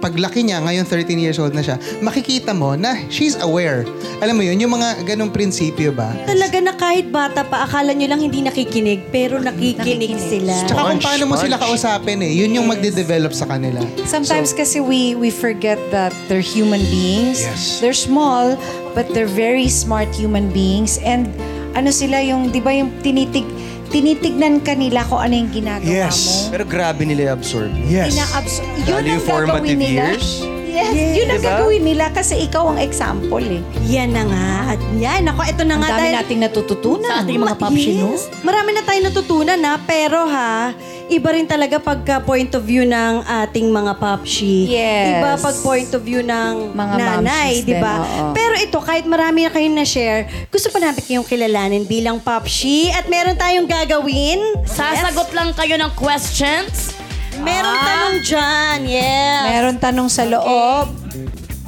paglaki 0.00 0.40
niya, 0.42 0.64
ngayon 0.64 0.88
13 0.88 1.20
years 1.20 1.36
old 1.36 1.52
na 1.52 1.60
siya, 1.60 1.76
makikita 2.00 2.56
mo 2.56 2.72
na 2.74 2.96
she's 3.12 3.36
aware. 3.44 3.84
Alam 4.24 4.40
mo 4.40 4.42
yun, 4.42 4.56
yung 4.56 4.72
mga 4.72 5.04
ganong 5.04 5.30
prinsipyo 5.30 5.92
ba? 5.92 6.16
Talaga 6.24 6.58
na 6.58 6.72
kahit 6.72 7.12
bata 7.12 7.44
pa, 7.44 7.68
akala 7.68 7.92
nyo 7.92 8.08
lang 8.08 8.24
hindi 8.24 8.40
nakikinig, 8.40 9.12
pero 9.12 9.36
nakikinig, 9.36 10.16
sila. 10.16 10.56
Tsaka 10.66 10.80
kung 10.88 11.00
paano 11.04 11.24
mo 11.28 11.36
sila 11.36 11.60
kausapin 11.60 12.24
eh, 12.24 12.32
yun 12.32 12.56
yung 12.56 12.66
magde-develop 12.66 13.36
sa 13.36 13.44
kanila. 13.44 13.84
Sometimes 14.08 14.56
kasi 14.56 14.80
we 14.80 15.12
we 15.12 15.28
forget 15.28 15.78
that 15.92 16.16
they're 16.26 16.42
human 16.42 16.80
beings. 16.88 17.44
Yes. 17.44 17.78
They're 17.84 17.96
small, 17.96 18.56
but 18.92 19.06
they're 19.08 19.30
very 19.30 19.66
smart 19.66 20.10
human 20.10 20.48
beings. 20.48 20.98
And 21.00 21.30
ano 21.72 21.90
sila 21.90 22.18
yung, 22.20 22.48
di 22.48 22.58
ba 22.58 22.70
yung 22.70 22.90
tinitig, 23.00 23.46
tinitignan 23.88 24.60
ka 24.60 24.72
nila 24.72 25.02
kung 25.04 25.18
ano 25.20 25.34
yung 25.36 25.50
ginagawa 25.50 25.86
Yes. 25.86 26.16
mo. 26.20 26.34
Pero 26.52 26.64
grabe 26.64 27.02
nila 27.02 27.32
absorb. 27.32 27.70
Yes. 27.84 28.14
Ina-absor- 28.14 28.66
yun 28.78 28.86
Lalo 28.88 29.06
yung 29.08 29.14
ang 29.16 29.26
formative 29.26 29.50
gagawin 29.52 29.78
nila. 29.80 30.04
years. 30.08 30.28
Yes, 30.70 30.94
yun 31.12 31.26
ang 31.28 31.42
Diba? 31.42 31.50
gagawin 31.50 31.82
nila 31.82 32.04
kasi 32.08 32.34
ikaw 32.40 32.70
ang 32.70 32.78
example 32.78 33.42
eh. 33.42 33.58
Yan 33.84 34.14
na 34.14 34.22
nga. 34.22 34.46
At 34.70 34.80
yan, 34.94 35.26
ako, 35.26 35.42
ito 35.44 35.62
na 35.64 35.74
Ang 35.74 35.82
nga. 35.82 35.90
dami 35.90 35.98
dahil- 36.00 36.18
nating 36.22 36.40
natututunan. 36.40 37.10
Sa 37.10 37.20
ating 37.20 37.40
mga 37.42 37.56
popshi, 37.58 37.92
no? 37.96 38.06
Yes. 38.08 38.30
Marami 38.40 38.70
na 38.70 38.82
tayo 38.82 38.98
natutunan 39.02 39.58
na, 39.58 39.72
pero 39.82 40.24
ha, 40.24 40.70
iba 41.10 41.34
rin 41.34 41.44
talaga 41.44 41.76
pagka 41.76 42.22
point 42.22 42.48
of 42.54 42.62
view 42.62 42.86
ng 42.86 43.12
ating 43.44 43.66
mga 43.66 43.98
popshi. 43.98 44.70
Yes. 44.70 45.18
Iba 45.18 45.30
pag 45.36 45.56
point 45.58 45.90
of 45.90 46.00
view 46.00 46.22
ng 46.22 46.70
Mga 46.70 46.94
nanay, 46.96 47.50
di 47.60 47.74
ba? 47.76 47.98
din, 47.98 48.06
oo. 48.06 48.32
Pero 48.32 48.54
ito, 48.56 48.78
kahit 48.78 49.04
marami 49.04 49.44
na 49.44 49.50
kayong 49.50 49.74
na-share, 49.74 50.24
gusto 50.48 50.70
pa 50.70 50.78
natin 50.78 51.02
kayong 51.02 51.26
kilalanin 51.26 51.82
bilang 51.84 52.22
popshi 52.22 52.88
at 52.90 53.10
meron 53.10 53.34
tayong 53.34 53.66
gagawin. 53.66 54.38
Sasagot 54.62 55.34
lang 55.34 55.50
kayo 55.52 55.74
ng 55.74 55.92
questions. 55.92 56.94
Meron 57.40 57.74
tanong 57.74 58.16
dyan, 58.22 58.78
yes. 58.86 59.42
Meron 59.44 59.76
tanong 59.76 60.08
sa 60.08 60.22
loob. 60.22 60.92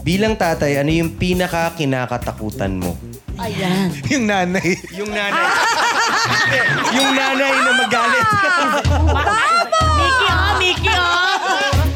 Bilang 0.02 0.34
tatay, 0.34 0.78
ano 0.78 0.90
yung 0.90 1.14
pinaka 1.14 1.74
kinakatakutan 1.74 2.74
mo? 2.74 2.94
Ayan. 3.38 3.88
Yung 4.12 4.28
nanay. 4.28 4.68
Yung 4.92 5.08
nanay. 5.08 5.46
yung 6.92 7.10
nanay 7.12 7.54
na 7.56 7.72
magalit. 7.74 8.26
Mickey 9.96 10.28
ha, 10.28 10.46
Mickey 10.56 10.92
ha. 10.92 11.14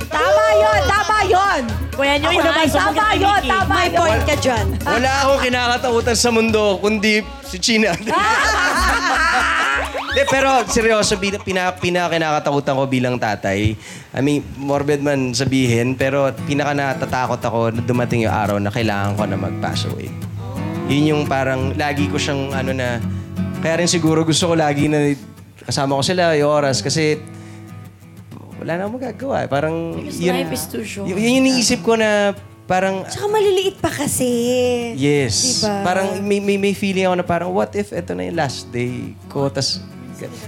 Tama 0.06 0.44
yun, 0.54 0.80
tama 0.84 1.18
yun. 1.24 1.62
Kuya 1.96 2.14
nyo 2.20 2.28
Ako 2.28 2.36
yun 2.36 2.44
naman, 2.44 2.66
tama 2.68 3.06
yun, 3.16 3.40
tama 3.48 3.74
May 3.74 3.88
yun. 3.88 3.96
point 3.96 4.24
ka 4.24 4.36
dyan. 4.36 4.66
Wala 4.84 5.10
akong 5.24 5.40
kinakatakutan 5.42 6.16
sa 6.16 6.28
mundo, 6.28 6.62
kundi 6.78 7.14
si 7.42 7.56
China. 7.56 7.92
De, 10.16 10.24
pero 10.24 10.64
seryoso, 10.64 11.20
bilang 11.20 11.44
pina, 11.44 11.68
pinaka 11.76 12.16
kinakatakutan 12.16 12.72
ko 12.72 12.84
bilang 12.88 13.16
tatay. 13.20 13.76
I 14.16 14.20
mean, 14.24 14.40
morbid 14.56 15.04
man 15.04 15.36
sabihin, 15.36 15.92
pero 15.92 16.32
pinaka 16.48 16.72
natatakot 16.72 17.36
ako 17.36 17.58
na 17.68 17.80
dumating 17.84 18.24
yung 18.24 18.32
araw 18.32 18.56
na 18.56 18.72
kailangan 18.72 19.12
ko 19.12 19.28
na 19.28 19.36
mag-pass 19.36 19.84
away. 19.84 20.08
Yun 20.88 21.04
yung 21.12 21.22
parang 21.28 21.76
lagi 21.76 22.08
ko 22.08 22.16
siyang 22.16 22.48
ano 22.48 22.72
na, 22.72 22.96
kaya 23.58 23.74
rin 23.78 23.88
siguro 23.88 24.22
gusto 24.22 24.46
ko 24.46 24.54
lagi 24.54 24.86
na 24.86 25.14
kasama 25.62 25.94
ko 25.94 26.02
sila 26.02 26.34
yung 26.34 26.52
oras 26.52 26.78
kasi 26.78 27.18
wala 28.56 28.72
na 28.72 28.80
akong 28.84 28.96
magagawa. 28.96 29.36
eh. 29.42 29.48
Parang 29.48 29.74
Because 29.94 30.18
yun, 30.18 30.34
life 30.34 30.52
is 30.52 30.64
too 30.66 30.82
short. 30.82 31.06
yun, 31.06 31.16
yun 31.16 31.32
yung 31.34 31.46
iniisip 31.46 31.82
ko 31.82 31.94
na 31.94 32.32
parang 32.66 33.04
Tsaka 33.04 33.26
maliliit 33.26 33.78
pa 33.78 33.90
kasi. 33.90 34.26
Yes. 34.94 35.62
Diba? 35.62 35.82
Parang 35.82 36.06
may, 36.20 36.38
may, 36.38 36.56
may 36.56 36.74
feeling 36.74 37.06
ako 37.06 37.16
na 37.16 37.26
parang, 37.26 37.50
what 37.50 37.70
if 37.74 37.90
ito 37.90 38.10
na 38.12 38.26
yung 38.26 38.34
last 38.34 38.66
day 38.70 39.14
ko? 39.28 39.46
Tas, 39.46 39.78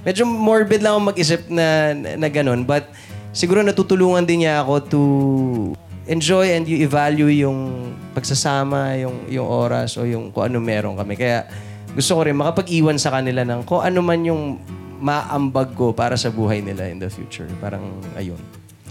medyo 0.03 0.25
morbid 0.25 0.81
lang 0.81 0.97
ako 0.97 1.15
mag-isip 1.15 1.47
na, 1.47 1.93
na, 1.95 2.09
na 2.17 2.29
ganun. 2.29 2.63
But 2.63 2.91
siguro 3.31 3.63
natutulungan 3.63 4.25
din 4.25 4.47
niya 4.47 4.63
ako 4.63 4.75
to 4.89 5.01
enjoy 6.09 6.49
and 6.49 6.65
you 6.65 6.81
evalue 6.81 7.29
yung 7.29 7.93
pagsasama, 8.15 8.97
yung, 8.99 9.29
yung 9.29 9.47
oras 9.47 9.95
o 9.95 10.03
yung 10.03 10.33
kung 10.33 10.49
ano 10.49 10.59
meron 10.59 10.97
kami. 10.97 11.15
Kaya 11.15 11.45
gusto 11.93 12.13
ko 12.13 12.21
rin 12.23 12.37
makapag-iwan 12.37 12.97
sa 12.97 13.11
kanila 13.11 13.43
ng 13.43 13.65
kung 13.65 13.81
ano 13.81 14.01
man 14.01 14.21
yung 14.23 14.61
maambag 14.99 15.73
ko 15.73 15.95
para 15.95 16.19
sa 16.19 16.29
buhay 16.29 16.59
nila 16.59 16.91
in 16.91 16.99
the 16.99 17.07
future. 17.07 17.47
Parang 17.59 17.87
ayun. 18.15 18.39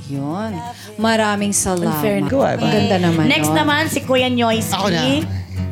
Yun. 0.07 0.55
Maraming 0.95 1.51
salamat. 1.51 1.99
Unfair 1.99 2.23
Go, 2.25 2.39
Ang 2.39 2.63
ganda 2.63 2.95
naman. 2.95 3.27
Next 3.27 3.51
no? 3.51 3.59
naman, 3.59 3.91
si 3.91 3.99
Kuya 4.01 4.31
Nyoyski. 4.31 4.71
Ako 4.71 4.87
na. 4.87 5.03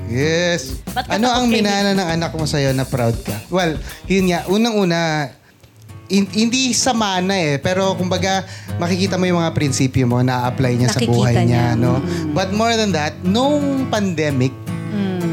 Yes. 0.06 0.84
Ba't 0.92 1.08
ka 1.08 1.16
ano 1.16 1.32
ang 1.32 1.48
minana 1.48 1.96
ng 1.96 2.10
anak 2.20 2.36
mo 2.36 2.44
sa'yo 2.44 2.76
na 2.76 2.84
proud 2.84 3.16
ka? 3.24 3.32
Well, 3.48 3.80
yun 4.06 4.28
nga. 4.28 4.44
Unang-una, 4.46 5.32
hin- 6.12 6.30
hindi 6.30 6.76
sa 6.76 6.92
mana 6.92 7.32
eh, 7.32 7.58
pero 7.58 7.96
kumbaga 7.96 8.44
makikita 8.76 9.16
mo 9.16 9.24
yung 9.24 9.40
mga 9.40 9.56
prinsipyo 9.56 10.04
mo 10.04 10.20
na 10.20 10.46
apply 10.46 10.78
niya 10.78 10.92
sa 10.92 11.00
Nakikita 11.00 11.16
buhay 11.16 11.36
niya. 11.42 11.74
niya, 11.74 11.80
no? 11.80 12.04
But 12.36 12.52
more 12.52 12.76
than 12.76 12.92
that, 12.92 13.16
nung 13.24 13.88
pandemic, 13.88 14.52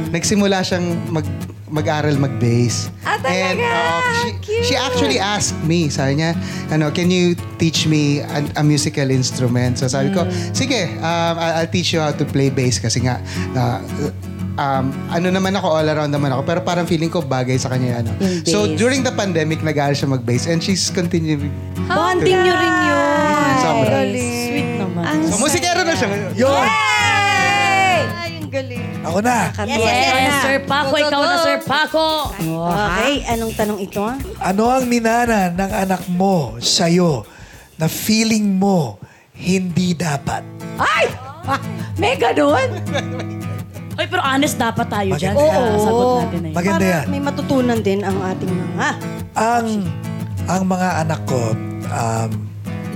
nagsimula 0.09 0.63
siyang 0.63 0.87
mag 1.11 1.27
mag-aral 1.73 2.15
mag-bass. 2.21 2.93
Ah, 3.03 3.17
talaga? 3.17 3.33
And 3.33 3.59
uh, 3.65 4.01
she, 4.45 4.61
she 4.69 4.75
actually 4.77 5.17
asked 5.17 5.57
me, 5.65 5.89
sabi 5.89 6.21
niya, 6.21 6.37
ano, 6.69 6.93
can 6.93 7.09
you 7.09 7.33
teach 7.57 7.89
me 7.89 8.21
a, 8.21 8.45
a 8.61 8.63
musical 8.63 9.09
instrument? 9.09 9.81
So 9.81 9.89
sabi 9.89 10.13
ko, 10.13 10.29
sige, 10.53 10.93
um, 11.01 11.35
I'll, 11.41 11.65
I'll 11.65 11.73
teach 11.73 11.97
you 11.97 12.05
how 12.05 12.13
to 12.13 12.25
play 12.29 12.53
bass 12.53 12.77
kasi 12.77 13.01
nga, 13.09 13.19
uh, 13.57 13.81
um, 14.61 14.93
ano 15.09 15.33
naman 15.33 15.57
ako, 15.57 15.81
all 15.81 15.89
around 15.89 16.13
naman 16.13 16.37
ako. 16.37 16.45
Pero 16.45 16.61
parang 16.61 16.85
feeling 16.85 17.09
ko 17.09 17.25
bagay 17.25 17.57
sa 17.57 17.73
kanya. 17.73 18.05
Ano. 18.05 18.13
So 18.45 18.69
during 18.77 19.01
the 19.01 19.15
pandemic, 19.17 19.65
nag-aaral 19.65 19.97
siya 19.97 20.13
mag-bass 20.13 20.45
and 20.45 20.61
she's 20.61 20.93
continuing. 20.93 21.53
Bonding 21.89 22.37
nyo 22.37 22.55
rin 22.57 22.75
yun. 22.85 23.53
Sobra. 23.65 23.99
Sweet 24.13 24.71
naman. 24.77 25.05
Ang 25.09 25.21
So 25.29 25.41
musikero 25.41 25.81
na 25.89 25.95
siya. 25.97 26.09
Yun! 26.37 26.53
Ang 26.53 27.12
galing. 28.53 28.85
Ako 29.01 29.19
na. 29.19 29.49
Yes, 29.65 29.67
yes, 29.67 29.81
yes, 29.81 30.13
Yes, 30.13 30.29
na. 30.29 30.43
Sir 30.45 30.59
Paco. 30.63 30.95
Ikaw 30.95 31.23
na, 31.23 31.37
Sir 31.41 31.59
Paco. 31.65 32.09
Okay, 32.37 33.15
anong 33.27 33.53
tanong 33.57 33.79
ito? 33.81 34.05
Ano 34.37 34.63
ang 34.69 34.85
minana 34.85 35.49
ng 35.49 35.71
anak 35.73 36.05
mo 36.07 36.61
sa'yo 36.61 37.25
na 37.75 37.89
feeling 37.89 38.61
mo 38.61 39.01
hindi 39.33 39.97
dapat? 39.97 40.45
Ay! 40.77 41.09
Ah, 41.43 41.59
May 41.97 42.15
ganun? 42.15 42.69
Ay, 43.99 44.09
pero 44.09 44.23
honest 44.23 44.57
dapat 44.57 44.89
tayo 44.89 45.11
dyan. 45.17 45.37
Maganda 45.37 45.53
sa 45.53 45.61
yan. 45.69 45.81
sagot 45.83 46.07
natin 46.17 46.39
na 46.39 46.49
yun. 46.49 46.55
Maganda 46.55 46.81
Para 46.81 46.93
yan. 46.95 47.05
may 47.09 47.21
matutunan 47.21 47.79
din 47.81 48.01
ang 48.01 48.19
ating 48.25 48.53
mga 48.53 48.89
Ang, 49.33 49.67
ang 50.47 50.63
mga 50.65 50.89
anak 51.03 51.21
ko, 51.25 51.41
um, 51.89 52.31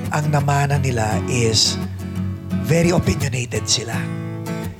ang 0.08 0.24
namana 0.30 0.76
nila 0.76 1.20
is 1.26 1.76
very 2.64 2.90
opinionated 2.90 3.66
sila. 3.66 3.92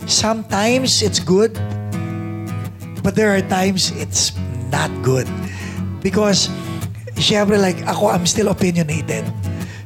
Sometimes 0.07 1.03
it's 1.03 1.19
good, 1.19 1.53
but 3.03 3.19
there 3.19 3.35
are 3.35 3.43
times 3.43 3.91
it's 3.99 4.33
not 4.71 4.91
good. 5.03 5.27
Because, 5.99 6.47
syempre 7.19 7.59
like, 7.59 7.83
ako, 7.91 8.15
I'm 8.15 8.27
still 8.27 8.49
opinionated. 8.55 9.27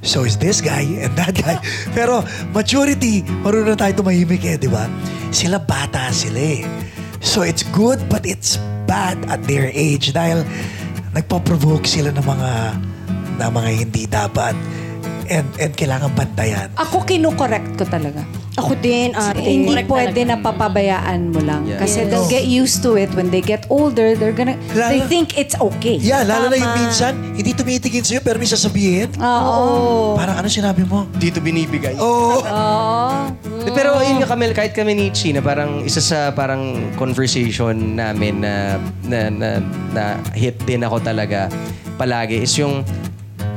So 0.01 0.25
is 0.25 0.37
this 0.37 0.61
guy 0.61 0.85
and 1.01 1.13
that 1.17 1.37
guy. 1.37 1.61
Pero 1.97 2.25
maturity, 2.57 3.21
marunong 3.45 3.77
tayo 3.77 4.01
tumahimik 4.01 4.45
eh, 4.49 4.57
di 4.57 4.69
ba? 4.69 4.89
Sila 5.29 5.61
bata 5.61 6.09
sila 6.09 6.41
eh. 6.41 6.65
So 7.21 7.45
it's 7.45 7.65
good 7.77 8.01
but 8.09 8.25
it's 8.25 8.57
bad 8.89 9.21
at 9.29 9.45
their 9.45 9.69
age 9.77 10.17
dahil 10.17 10.41
nagpo-provoke 11.13 11.85
sila 11.85 12.17
ng 12.17 12.25
mga 12.25 12.51
ng 13.41 13.51
mga 13.53 13.71
hindi 13.77 14.03
dapat 14.09 14.57
and 15.29 15.49
and 15.61 15.77
kailangan 15.77 16.09
bantayan. 16.17 16.73
Ako 16.81 17.05
kinukorekt 17.05 17.77
ko 17.77 17.85
talaga. 17.85 18.25
Ako 18.61 18.73
din, 18.77 19.09
ate. 19.11 19.41
Hindi 19.41 19.73
Correct 19.73 19.89
pwede 19.89 20.21
talaga. 20.21 20.31
na 20.31 20.37
papabayaan 20.39 21.21
mo 21.29 21.41
lang. 21.41 21.63
Yeah. 21.65 21.81
Kasi 21.81 22.05
Yes. 22.05 22.09
they'll 22.09 22.29
get 22.29 22.45
used 22.45 22.81
to 22.81 22.95
it. 22.95 23.09
When 23.11 23.29
they 23.29 23.41
get 23.41 23.65
older, 23.69 24.13
they're 24.13 24.33
gonna, 24.33 24.55
Lalo- 24.71 24.93
they 24.93 25.01
think 25.03 25.35
it's 25.35 25.57
okay. 25.57 25.97
Yeah, 25.97 26.23
lalo 26.23 26.47
na 26.47 26.57
yung 26.57 26.75
minsan, 26.77 27.13
hindi 27.33 27.51
tumitingin 27.51 28.05
sa'yo 28.05 28.21
pero 28.21 28.37
may 28.37 28.47
sasabihin. 28.47 29.09
Oo. 29.17 30.15
Parang 30.15 30.37
ano 30.37 30.47
sinabi 30.47 30.85
mo? 30.85 31.09
Dito 31.17 31.41
binibigay. 31.41 31.97
Oo. 31.97 32.45
De, 33.61 33.71
Pero 33.73 33.97
yun 34.01 34.21
nga 34.21 34.29
kami, 34.29 34.53
kahit 34.53 34.73
kami 34.73 34.93
ni 34.93 35.07
China, 35.11 35.41
parang 35.41 35.81
isa 35.83 36.01
sa 36.01 36.31
parang 36.31 36.77
conversation 36.95 37.73
namin 37.95 38.41
na, 38.41 38.77
na, 39.03 39.29
na, 39.29 39.49
na 39.91 40.03
hit 40.33 40.61
din 40.63 40.81
ako 40.81 41.01
talaga 41.01 41.49
palagi 41.97 42.41
is 42.41 42.57
yung 42.57 42.81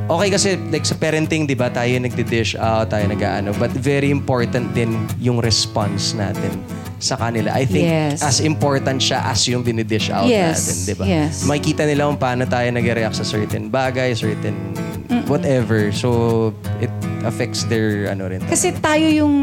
Okay 0.03 0.29
kasi 0.29 0.59
like 0.67 0.83
sa 0.83 0.99
parenting, 0.99 1.47
'di 1.47 1.55
ba, 1.55 1.71
tayo 1.71 1.95
nagdi-dish 1.95 2.59
out, 2.59 2.91
tayo 2.91 3.07
nag-aano, 3.07 3.55
but 3.55 3.71
very 3.71 4.11
important 4.11 4.67
din 4.75 4.91
yung 5.15 5.39
response 5.39 6.11
natin 6.11 6.59
sa 6.99 7.15
kanila. 7.15 7.55
I 7.55 7.63
think 7.63 7.87
Yes. 7.87 8.19
as 8.19 8.43
important 8.43 8.99
siya 8.99 9.23
as 9.23 9.47
yung 9.47 9.63
dinidish 9.63 10.11
out 10.11 10.27
Yes, 10.27 10.59
natin, 10.59 10.75
'di 10.83 10.93
ba? 10.99 11.03
yes. 11.07 11.47
Makikita 11.47 11.87
nila 11.87 12.11
kung 12.11 12.19
paano 12.19 12.43
tayo 12.43 12.67
nag-react 12.67 13.15
sa 13.15 13.23
certain 13.23 13.71
bagay, 13.71 14.11
certain 14.11 14.75
whatever. 15.31 15.87
So 15.95 16.51
it 16.83 16.91
affects 17.23 17.63
their 17.67 18.11
ano 18.11 18.27
rin. 18.27 18.39
Kasi 18.45 18.75
tayo 18.77 19.07
yung 19.07 19.35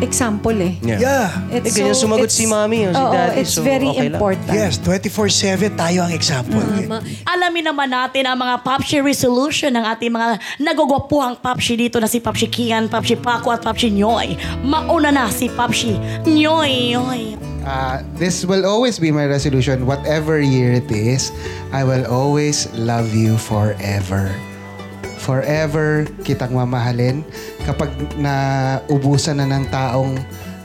example 0.00 0.56
eh. 0.56 0.76
Yeah. 0.82 1.32
Eh, 1.52 1.60
ganyan 1.64 1.96
sumagot 1.96 2.32
si 2.32 2.44
mommy 2.44 2.88
o 2.88 2.92
si 2.92 3.00
oo, 3.00 3.12
daddy, 3.12 3.40
It's 3.44 3.54
so 3.56 3.62
very 3.64 3.88
okay 3.88 4.08
lang. 4.08 4.16
important. 4.16 4.52
Yes, 4.52 4.80
24-7 4.80 5.76
tayo 5.76 5.98
ang 6.04 6.12
example. 6.12 6.64
Alamin 7.24 7.64
naman 7.68 7.88
natin 7.92 8.28
ang 8.28 8.36
mga 8.40 8.64
Popshi 8.64 9.00
resolution 9.00 9.72
ng 9.72 9.84
ating 9.84 10.12
mga 10.12 10.40
nagugwapuhang 10.60 11.36
Popshi 11.40 11.76
dito 11.76 12.00
na 12.00 12.08
si 12.08 12.20
Popshi 12.20 12.48
Kian, 12.48 12.88
Popshi 12.88 13.16
Paco 13.16 13.52
at 13.52 13.60
Popshi 13.60 13.92
Nyoy. 13.92 14.36
Mauna 14.64 15.12
na 15.12 15.28
si 15.28 15.48
Popshi 15.48 15.96
Nyoy. 16.24 16.96
Nyoy. 16.96 17.22
Uh, 17.66 17.98
this 18.14 18.46
will 18.46 18.62
always 18.62 18.98
be 18.98 19.10
my 19.10 19.26
resolution. 19.26 19.86
Whatever 19.90 20.38
year 20.38 20.78
it 20.78 20.86
is, 20.86 21.34
I 21.74 21.82
will 21.82 22.06
always 22.06 22.70
love 22.78 23.10
you 23.10 23.34
forever. 23.36 24.30
Forever 25.16 26.04
kitang 26.22 26.52
mamahalin. 26.52 27.24
Kapag 27.64 27.90
naubusan 28.20 29.40
na 29.42 29.46
ng 29.48 29.64
taong 29.72 30.16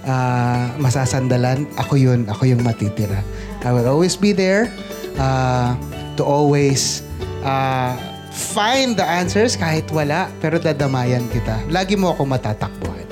ah, 0.05 0.71
masasandalan, 0.77 1.65
ako 1.79 1.95
yun, 1.97 2.27
ako 2.27 2.45
yung 2.45 2.61
matitira. 2.61 3.23
I 3.61 3.69
will 3.71 3.85
always 3.85 4.17
be 4.17 4.33
there. 4.33 4.69
uh, 5.17 5.75
to 6.15 6.23
always 6.23 7.03
uh, 7.43 7.97
find 8.31 8.95
the 8.95 9.03
answers 9.03 9.57
kahit 9.57 9.89
wala, 9.91 10.31
pero 10.39 10.61
dadamayan 10.61 11.27
kita. 11.33 11.59
Lagi 11.67 11.97
mo 11.99 12.15
ako 12.15 12.27
matatakbuhan. 12.29 13.07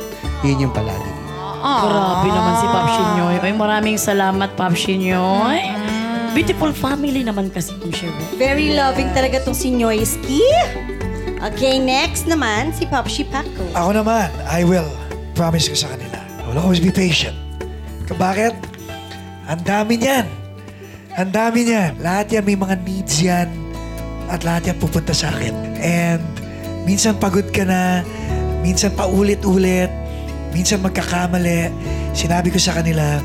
Yun 0.45 0.69
yung 0.69 0.73
palagi. 0.73 1.11
Grabe 1.59 2.29
naman 2.31 2.53
si 2.55 2.65
Pop 2.71 2.87
Shinyoy. 2.87 3.35
Ay, 3.43 3.51
maraming 3.51 3.97
salamat, 3.99 4.55
Pop 4.55 4.71
Shinyoy. 4.71 5.59
Beautiful 6.31 6.71
family 6.71 7.25
naman 7.25 7.51
kasi, 7.51 7.73
Ma'am 7.75 7.91
Sherry. 7.91 8.23
Very 8.37 8.71
loving 8.77 9.11
talaga 9.11 9.43
tong 9.43 9.57
si 9.57 9.73
Nyoyski. 9.73 10.45
Okay, 11.39 11.79
next 11.79 12.27
naman, 12.27 12.75
si 12.75 12.83
Popshi 12.83 13.23
Paco. 13.23 13.63
Ako 13.71 13.95
naman, 13.95 14.27
I 14.43 14.67
will. 14.67 14.91
Promise 15.39 15.71
ko 15.71 15.75
sa 15.75 15.87
kanila. 15.95 16.19
I 16.19 16.43
will 16.51 16.59
always 16.59 16.83
be 16.83 16.91
patient. 16.91 17.35
Bakit? 18.11 18.51
Ang 19.47 19.61
dami 19.63 19.95
niyan. 19.95 20.27
Ang 21.15 21.31
dami 21.31 21.63
niyan. 21.63 21.95
Lahat 22.03 22.27
yan, 22.27 22.43
may 22.43 22.59
mga 22.59 22.75
needs 22.83 23.23
yan. 23.23 23.47
At 24.27 24.43
lahat 24.43 24.67
yan 24.67 24.77
pupunta 24.83 25.15
sa 25.15 25.31
akin. 25.31 25.79
And 25.79 26.19
minsan 26.83 27.15
pagod 27.15 27.47
ka 27.55 27.63
na. 27.63 28.03
Minsan 28.59 28.91
paulit-ulit. 28.99 29.87
Minsan 30.51 30.83
magkakamali. 30.83 31.71
Sinabi 32.11 32.51
ko 32.51 32.59
sa 32.59 32.75
kanila, 32.75 33.23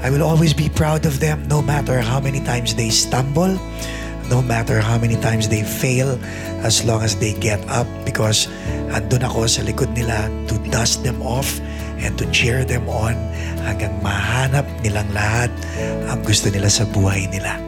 I 0.00 0.08
will 0.08 0.24
always 0.24 0.56
be 0.56 0.72
proud 0.72 1.04
of 1.04 1.20
them 1.20 1.44
no 1.44 1.60
matter 1.60 2.00
how 2.00 2.24
many 2.24 2.40
times 2.40 2.72
they 2.72 2.88
stumble, 2.88 3.60
no 4.30 4.38
matter 4.40 4.78
how 4.78 4.96
many 4.96 5.18
times 5.18 5.50
they 5.50 5.66
fail, 5.66 6.14
as 6.62 6.86
long 6.86 7.02
as 7.02 7.18
they 7.18 7.34
get 7.34 7.58
up 7.66 7.90
because 8.06 8.46
andun 8.94 9.26
ako 9.26 9.50
sa 9.50 9.66
likod 9.66 9.90
nila 9.92 10.30
to 10.46 10.54
dust 10.70 11.02
them 11.02 11.18
off 11.20 11.58
and 11.98 12.14
to 12.16 12.24
cheer 12.30 12.62
them 12.62 12.86
on 12.86 13.18
hanggang 13.66 13.92
mahanap 14.00 14.64
nilang 14.86 15.10
lahat 15.12 15.50
ang 16.08 16.22
gusto 16.22 16.48
nila 16.48 16.70
sa 16.70 16.86
buhay 16.88 17.26
nila. 17.28 17.58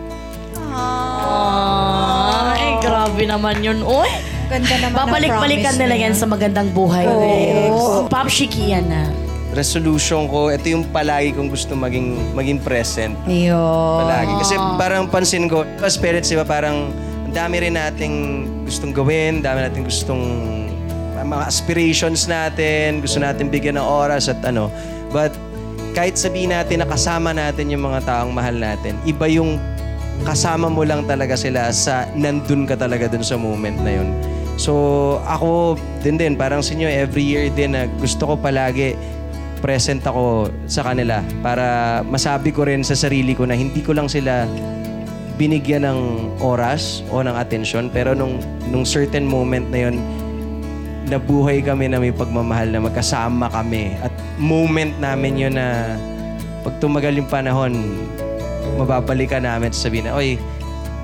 Ay, 2.55 2.79
grabe 2.81 3.27
naman 3.27 3.61
yun. 3.61 3.83
Uy! 3.85 4.09
Ganda 4.49 4.75
naman 4.85 4.97
Babalik-balikan 5.09 5.75
nila 5.81 5.97
yan 5.97 6.15
sa 6.17 6.29
magandang 6.29 6.71
buhay. 6.77 7.09
Oh. 7.09 8.05
Pop 8.09 8.29
Shiki 8.29 8.73
yan 8.73 8.85
na. 8.89 9.09
Resolution 9.53 10.33
ko, 10.33 10.49
ito 10.49 10.73
yung 10.73 10.89
palagi 10.89 11.37
kong 11.37 11.53
gusto 11.53 11.77
maging 11.77 12.17
maging 12.33 12.59
present. 12.65 13.13
Yun. 13.29 14.01
Palagi. 14.01 14.33
Kasi 14.41 14.55
parang 14.81 15.05
pansin 15.13 15.45
ko, 15.45 15.69
as 15.85 16.01
parents, 16.01 16.33
di 16.33 16.41
ba, 16.41 16.49
parang 16.49 16.89
ang 17.29 17.33
dami 17.37 17.61
rin 17.61 17.77
nating 17.77 18.49
gustong 18.65 18.97
gawin, 18.97 19.45
dami 19.45 19.69
nating 19.69 19.85
gustong 19.85 20.25
mga 21.23 21.45
aspirations 21.49 22.27
natin, 22.27 23.01
gusto 23.01 23.21
natin 23.23 23.49
bigyan 23.49 23.77
ng 23.79 23.87
oras 23.87 24.29
at 24.33 24.41
ano. 24.43 24.73
But 25.13 25.37
kahit 25.93 26.17
sabihin 26.17 26.53
natin 26.57 26.81
na 26.81 26.89
kasama 26.89 27.37
natin 27.37 27.69
yung 27.69 27.85
mga 27.85 28.09
taong 28.09 28.33
mahal 28.33 28.57
natin, 28.57 28.97
iba 29.05 29.29
yung 29.29 29.61
kasama 30.25 30.69
mo 30.69 30.85
lang 30.85 31.05
talaga 31.05 31.37
sila 31.37 31.69
sa 31.73 32.09
nandun 32.17 32.65
ka 32.65 32.77
talaga 32.77 33.09
dun 33.09 33.25
sa 33.25 33.37
moment 33.37 33.77
na 33.81 34.01
yun. 34.01 34.09
So 34.61 34.73
ako 35.25 35.81
din 36.05 36.21
din, 36.21 36.33
parang 36.37 36.61
sinyo 36.61 36.87
every 36.87 37.25
year 37.25 37.49
din 37.53 37.75
na 37.77 37.89
gusto 38.01 38.29
ko 38.29 38.35
palagi 38.37 38.97
present 39.63 40.03
ako 40.03 40.51
sa 40.67 40.83
kanila 40.83 41.23
para 41.41 42.01
masabi 42.03 42.51
ko 42.51 42.67
rin 42.67 42.83
sa 42.83 42.99
sarili 42.99 43.33
ko 43.39 43.47
na 43.47 43.55
hindi 43.55 43.79
ko 43.79 43.95
lang 43.95 44.11
sila 44.11 44.45
binigyan 45.39 45.87
ng 45.87 46.01
oras 46.43 47.07
o 47.09 47.23
ng 47.23 47.33
atensyon. 47.39 47.89
Pero 47.95 48.13
nung 48.13 48.43
nung 48.69 48.83
certain 48.83 49.25
moment 49.25 49.65
na 49.71 49.89
yon 49.89 49.97
nabuhay 51.07 51.63
kami 51.63 51.87
na 51.87 52.03
may 52.03 52.11
pagmamahal 52.11 52.75
na 52.75 52.83
magkasama 52.83 53.47
kami. 53.49 53.95
At 54.03 54.13
moment 54.37 54.93
namin 54.99 55.39
yun 55.39 55.55
na 55.55 55.95
pag 56.67 56.75
tumagal 56.83 57.15
yung 57.15 57.31
panahon 57.31 57.73
mababalikan 58.77 59.47
namin. 59.47 59.71
At 59.71 59.79
sabihin 59.79 60.11
na 60.11 60.19
oy 60.19 60.37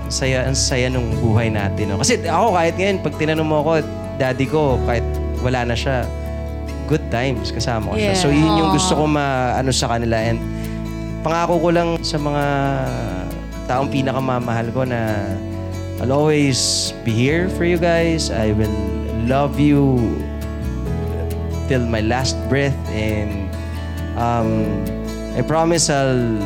saya 0.08 0.48
ang 0.48 0.56
saya 0.56 0.88
nung 0.88 1.12
buhay 1.20 1.52
natin 1.52 1.92
no? 1.92 2.00
kasi 2.00 2.16
ako 2.24 2.56
kahit 2.56 2.74
ngayon 2.80 2.96
pag 3.04 3.14
tinanong 3.20 3.44
mo 3.44 3.60
ako 3.60 3.72
daddy 4.16 4.48
ko 4.48 4.80
kahit 4.88 5.04
wala 5.44 5.68
na 5.68 5.76
siya 5.76 6.08
good 6.88 7.04
times 7.12 7.52
kasama 7.52 7.92
ko 7.92 7.96
siya. 8.00 8.16
So 8.16 8.32
yun 8.32 8.48
yung 8.48 8.72
gusto 8.72 8.96
ko 8.96 9.04
maano 9.04 9.68
sa 9.70 9.92
kanila. 9.92 10.16
And 10.16 10.40
pangako 11.20 11.60
ko 11.60 11.68
lang 11.68 11.88
sa 12.00 12.16
mga 12.16 12.44
taong 13.68 13.92
pinakamamahal 13.92 14.72
ko 14.72 14.88
na 14.88 15.20
I'll 16.00 16.14
always 16.14 16.90
be 17.04 17.12
here 17.12 17.52
for 17.52 17.68
you 17.68 17.76
guys. 17.76 18.32
I 18.32 18.56
will 18.56 18.72
love 19.28 19.60
you 19.60 20.00
till 21.68 21.84
my 21.84 22.00
last 22.00 22.40
breath. 22.48 22.76
And 22.88 23.52
um, 24.16 24.80
I 25.36 25.44
promise 25.44 25.92
I'll 25.92 26.40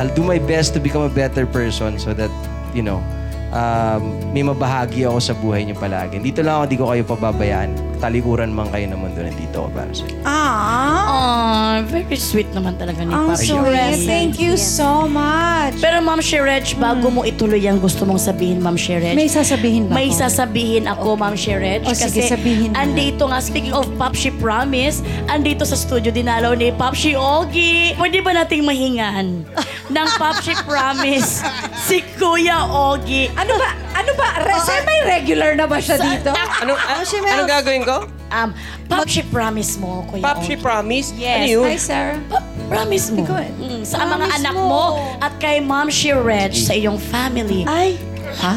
I'll 0.00 0.14
do 0.16 0.24
my 0.24 0.40
best 0.40 0.72
to 0.74 0.80
become 0.80 1.04
a 1.04 1.12
better 1.12 1.44
person 1.44 2.00
so 2.00 2.16
that 2.16 2.32
you 2.72 2.80
know 2.80 3.04
um, 3.52 4.00
may 4.32 4.42
mabahagi 4.42 5.04
ako 5.04 5.18
sa 5.20 5.32
buhay 5.32 5.62
niyo 5.62 5.76
palagi. 5.76 6.18
Dito 6.18 6.40
lang 6.40 6.60
ako, 6.60 6.64
di 6.66 6.76
ko 6.76 6.84
kayo 6.88 7.02
pababayaan. 7.06 7.70
Talikuran 8.02 8.50
man 8.50 8.66
kayo 8.68 8.90
ng 8.90 8.98
mundo, 8.98 9.22
nandito 9.22 9.62
ako 9.62 9.68
para 9.70 9.92
sa 9.94 10.02
inyo. 10.02 10.20
Ah, 10.26 11.78
very 11.86 12.18
sweet 12.18 12.50
naman 12.50 12.74
talaga 12.74 13.06
ni 13.06 13.14
Ang 13.14 13.30
Pop 13.30 13.38
sweet. 13.38 14.02
Thank 14.02 14.42
you 14.42 14.58
so 14.58 15.06
much. 15.06 15.78
Pero 15.78 16.02
Ma'am 16.02 16.18
Sherech, 16.18 16.74
bago 16.74 17.06
mo 17.08 17.22
ituloy 17.22 17.62
ang 17.62 17.78
gusto 17.78 18.02
mong 18.02 18.18
sabihin, 18.18 18.58
Ma'am 18.58 18.74
Sherech. 18.74 19.14
May 19.14 19.30
sasabihin 19.30 19.86
ba 19.86 19.94
May 19.94 20.10
ako? 20.10 20.18
sasabihin 20.18 20.84
ako, 20.90 21.08
Ma'am 21.14 21.36
Sherech. 21.38 21.86
O, 21.86 21.94
sige, 21.94 22.26
sabihin 22.26 22.74
mo. 22.74 22.80
andito 22.80 23.22
nga, 23.24 23.38
speaking 23.38 23.70
of 23.70 23.86
Popshi 23.94 24.34
Promise, 24.36 24.98
andito 25.30 25.62
sa 25.62 25.78
studio 25.78 26.10
dinalaw 26.10 26.58
ni 26.58 26.74
Popshi 26.74 27.14
Ogie. 27.14 27.94
Pwede 27.94 28.18
ba 28.18 28.34
nating 28.34 28.66
mahingan 28.66 29.46
ng 29.92 30.08
Popshi 30.16 30.56
Promise 30.64 31.44
si 31.78 32.00
Kuya 32.16 32.64
Ogie? 32.64 33.28
Ano 33.34 33.54
ba? 33.54 33.70
Ano 33.92 34.12
ba? 34.16 34.40
Re- 34.40 34.56
Semi-regular 34.58 35.52
na 35.54 35.68
ba 35.68 35.76
siya 35.76 36.00
dito? 36.00 36.32
Ano, 36.32 36.72
a- 36.72 37.04
anong 37.04 37.50
gagawin 37.50 37.84
ko? 37.84 38.08
Um, 38.28 38.56
Popshi 38.88 39.20
Promise 39.22 39.76
mo, 39.76 40.08
Kuya 40.08 40.24
Pop, 40.24 40.40
she 40.40 40.56
Ogie. 40.56 40.64
promise? 40.64 41.12
Yes. 41.12 41.36
Ano 41.36 41.48
yun? 41.52 41.66
Hi, 41.66 41.76
Sarah. 41.76 42.16
Pa- 42.26 42.44
Promise 42.64 43.06
mo. 43.12 43.22
Mm, 43.28 43.84
sa 43.84 44.00
mga 44.00 44.08
promise 44.16 44.36
anak 44.40 44.54
mo. 44.56 44.64
mo. 44.64 44.84
at 45.20 45.32
kay 45.36 45.60
Ma'am 45.60 45.86
Shirech 45.86 46.56
sa 46.56 46.72
iyong 46.72 46.96
family. 46.98 47.68
Ay, 47.68 48.00
Ha? 48.32 48.56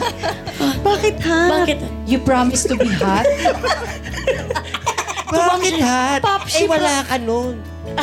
bakit 0.80 1.20
ha? 1.20 1.52
Bakit? 1.52 1.84
You 2.08 2.16
promise 2.18 2.64
to 2.64 2.80
be 2.80 2.88
hot? 2.88 3.28
Bakit 5.28 5.84
hat? 5.84 6.24
Pop, 6.24 6.48
eh, 6.48 6.50
she 6.50 6.64
wala 6.64 7.04
ka 7.04 7.20
nun. 7.20 7.60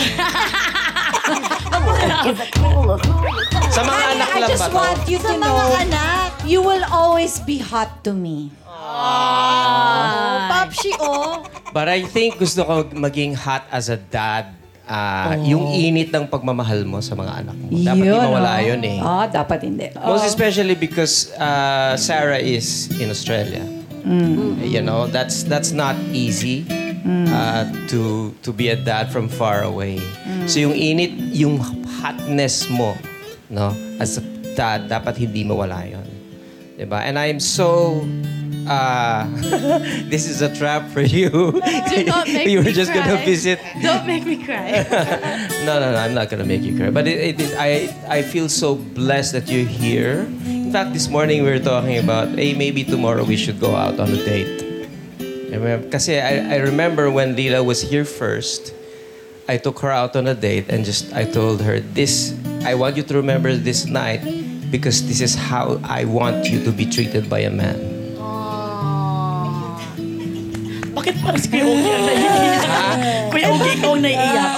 Sa 3.73 3.81
mga 3.81 4.03
anak 4.13 4.29
I 4.29 4.41
lang 4.45 4.49
ba 4.49 4.53
just 4.53 4.69
to? 4.69 4.77
want 4.77 5.01
you 5.09 5.17
to 5.17 5.29
Sa 5.33 5.37
mga 5.37 5.49
know, 5.49 5.81
anak. 5.81 6.29
you 6.45 6.61
will 6.61 6.85
always 6.93 7.41
be 7.41 7.57
hot 7.57 8.05
to 8.05 8.13
me. 8.13 8.53
Oh, 8.69 10.37
Popshi, 10.53 10.93
oh. 11.01 11.41
But 11.73 11.89
I 11.89 12.05
think 12.05 12.37
gusto 12.37 12.69
ko 12.69 12.75
maging 12.93 13.33
hot 13.33 13.65
as 13.73 13.89
a 13.89 13.97
dad. 13.97 14.53
Ah, 14.85 15.39
Yung 15.41 15.73
init 15.73 16.13
ng 16.13 16.29
pagmamahal 16.29 16.85
mo 16.85 17.01
sa 17.01 17.17
mga 17.17 17.47
anak 17.47 17.57
mo. 17.57 17.73
Dapat 17.81 18.05
di 18.05 18.13
mawala 18.13 18.53
oh. 18.61 18.69
yun 18.69 18.83
eh. 18.85 18.99
Ah, 19.01 19.25
dapat 19.25 19.65
hindi. 19.65 19.89
Most 19.97 20.29
especially 20.29 20.77
because 20.77 21.33
uh, 21.41 21.97
Sarah 21.97 22.43
is 22.43 22.93
in 23.01 23.09
Australia. 23.09 23.65
You 24.61 24.83
know, 24.83 25.07
that's 25.07 25.47
that's 25.47 25.71
not 25.71 25.95
easy 26.11 26.67
uh, 27.07 27.65
to 27.88 28.33
to 28.43 28.53
be 28.53 28.69
a 28.69 28.77
dad 28.77 29.12
from 29.12 29.29
far 29.29 29.62
away. 29.62 29.99
So 30.47 30.59
yung 30.61 30.75
init, 30.75 31.12
yung 31.35 31.59
hotness 32.03 32.69
mo, 32.71 32.97
no, 33.51 33.75
as 33.99 34.19
a 34.19 34.25
dad, 34.55 34.88
dapat 34.88 35.19
hindi 35.19 35.45
mawala 35.45 35.87
yun. 35.87 36.07
Diba? 36.79 37.05
And 37.05 37.19
I'm 37.19 37.38
so 37.38 38.03
uh, 38.67 39.27
this 40.11 40.27
is 40.27 40.43
a 40.43 40.51
trap 40.55 40.88
for 40.91 41.03
you. 41.03 41.31
Do 41.91 42.05
not 42.05 42.27
make 42.27 42.49
you 42.53 42.59
were 42.59 42.71
me 42.71 42.73
just 42.73 42.93
gonna 42.93 43.19
visit 43.25 43.59
Don't 43.83 44.07
make 44.07 44.25
me 44.25 44.43
cry. 44.43 44.87
no, 45.67 45.79
no, 45.81 45.93
no. 45.93 45.99
I'm 45.99 46.15
not 46.15 46.31
gonna 46.31 46.47
make 46.47 46.62
you 46.62 46.77
cry. 46.77 46.91
But 46.91 47.07
it, 47.07 47.37
it 47.37 47.41
is. 47.41 47.55
I 47.55 47.91
I 48.09 48.23
feel 48.23 48.49
so 48.49 48.77
blessed 48.77 49.33
that 49.33 49.47
you're 49.51 49.69
here. 49.69 50.27
In 50.47 50.73
fact, 50.73 50.97
this 50.97 51.09
morning 51.09 51.45
we 51.45 51.51
were 51.53 51.61
talking 51.61 52.01
about, 52.01 52.33
hey, 52.33 52.55
maybe 52.57 52.81
tomorrow 52.85 53.25
we 53.25 53.37
should 53.37 53.61
go 53.61 53.77
out 53.77 54.01
on 54.01 54.09
a 54.09 54.21
date. 54.25 54.72
I 55.53 55.57
remember, 55.61 55.88
kasi 55.93 56.17
I, 56.17 56.57
I 56.57 56.57
remember 56.65 57.11
when 57.12 57.37
Lila 57.37 57.61
was 57.62 57.85
here 57.85 58.09
first, 58.09 58.73
I 59.45 59.61
took 59.61 59.85
her 59.85 59.93
out 59.93 60.17
on 60.17 60.27
a 60.27 60.33
date 60.33 60.73
and 60.73 60.81
just 60.81 61.12
I 61.12 61.29
told 61.29 61.61
her 61.61 61.81
this. 61.93 62.33
I 62.65 62.73
want 62.73 62.97
you 62.97 63.03
to 63.05 63.15
remember 63.21 63.53
this 63.53 63.85
night 63.85 64.25
because 64.73 65.05
this 65.05 65.21
is 65.21 65.37
how 65.37 65.77
I 65.85 66.09
want 66.09 66.49
you 66.49 66.65
to 66.65 66.73
be 66.73 66.88
treated 66.88 67.29
by 67.29 67.45
a 67.45 67.53
man. 67.53 67.77
Bakit 70.97 71.21
parang 71.21 71.41
si 71.41 71.49
Kuya 71.53 71.69
Ogie 71.69 71.93
ang 71.93 72.05
naiiyak? 72.09 72.97
Kuya 73.29 73.47
Ogie, 73.53 73.73
ikaw 73.77 73.93
ang 73.93 74.03
naiiyak. 74.09 74.53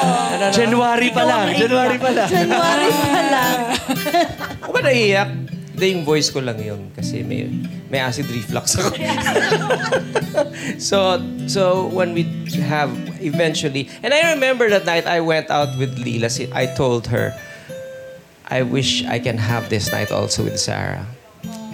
January 0.55 1.09
pa 1.11 1.23
lang. 1.27 1.47
January 1.59 1.99
pa 1.99 2.11
lang. 2.15 2.29
January 2.31 2.91
pa 2.95 3.23
lang. 3.35 3.59
Ako 4.63 4.71
ba 4.71 4.81
naiiyak? 4.87 5.31
Hindi, 5.75 5.99
yung 5.99 6.07
voice 6.07 6.31
ko 6.31 6.39
lang 6.39 6.63
yun. 6.63 6.95
Kasi 6.95 7.27
may, 7.27 7.51
may 7.91 7.99
acid 7.99 8.31
reflux 8.31 8.79
ako. 8.79 8.95
so, 10.79 11.19
so 11.51 11.91
when 11.91 12.15
we 12.15 12.23
have 12.63 12.95
eventually... 13.19 13.91
And 14.07 14.15
I 14.15 14.39
remember 14.39 14.71
that 14.71 14.87
night 14.87 15.11
I 15.11 15.19
went 15.19 15.51
out 15.51 15.75
with 15.75 15.99
Lila. 15.99 16.31
I 16.55 16.71
told 16.79 17.11
her, 17.11 17.35
I 18.47 18.63
wish 18.63 19.03
I 19.11 19.19
can 19.19 19.35
have 19.35 19.67
this 19.67 19.91
night 19.91 20.15
also 20.15 20.47
with 20.47 20.63
Sarah. 20.63 21.07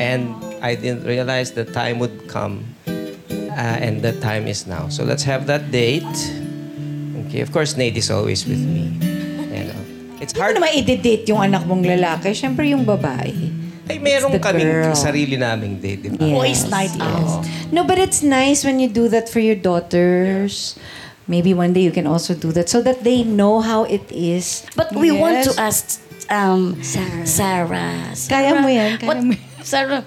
And 0.00 0.32
I 0.64 0.80
didn't 0.80 1.04
realize 1.04 1.52
the 1.52 1.68
time 1.68 2.00
would 2.00 2.24
come. 2.24 2.64
Uh, 2.88 3.76
and 3.84 4.00
the 4.00 4.16
time 4.24 4.48
is 4.48 4.64
now. 4.66 4.88
So 4.88 5.04
let's 5.04 5.24
have 5.28 5.44
that 5.52 5.68
date. 5.68 6.08
Okay, 7.28 7.44
of 7.44 7.52
course, 7.52 7.76
Nate 7.76 8.00
is 8.00 8.10
always 8.10 8.48
with 8.48 8.64
me. 8.64 8.96
You 9.52 9.64
know. 9.68 9.82
It's 10.24 10.32
Hard 10.32 10.56
hard. 10.56 10.64
naman 10.64 10.72
i-date 10.80 11.28
yung 11.28 11.44
anak 11.44 11.68
mong 11.68 11.84
lalaki. 11.84 12.32
Siyempre 12.32 12.64
yung 12.72 12.88
babae. 12.88 13.59
Ay, 13.90 13.98
meron 13.98 14.30
the 14.30 14.38
kaming 14.38 14.70
girl. 14.70 14.94
sarili 14.94 15.34
naming 15.36 15.80
date, 15.80 16.02
di 16.02 16.08
ba? 16.10 16.22
Yes, 16.22 16.30
Boys 16.32 16.62
night 16.70 16.94
out. 17.00 17.42
No, 17.74 17.82
but 17.82 17.98
it's 17.98 18.22
nice 18.22 18.62
when 18.62 18.78
you 18.78 18.88
do 18.88 19.08
that 19.10 19.28
for 19.28 19.40
your 19.42 19.56
daughters. 19.58 20.78
Maybe 21.26 21.54
one 21.54 21.70
day 21.72 21.82
you 21.82 21.94
can 21.94 22.06
also 22.06 22.34
do 22.34 22.50
that 22.58 22.66
so 22.68 22.82
that 22.82 23.04
they 23.06 23.22
know 23.22 23.60
how 23.62 23.84
it 23.86 24.02
is. 24.10 24.66
But 24.74 24.90
we 24.94 25.10
want 25.14 25.46
to 25.46 25.54
Yes. 25.54 25.58
ask 25.58 25.82
um, 26.26 26.82
Sarah. 26.82 27.26
Sarah. 27.26 27.94
Kaya 28.26 28.58
mo 28.58 28.66
yan, 28.66 28.98
kaya 28.98 29.06
what, 29.06 29.18
mo 29.22 29.34
Sarah, 29.62 30.02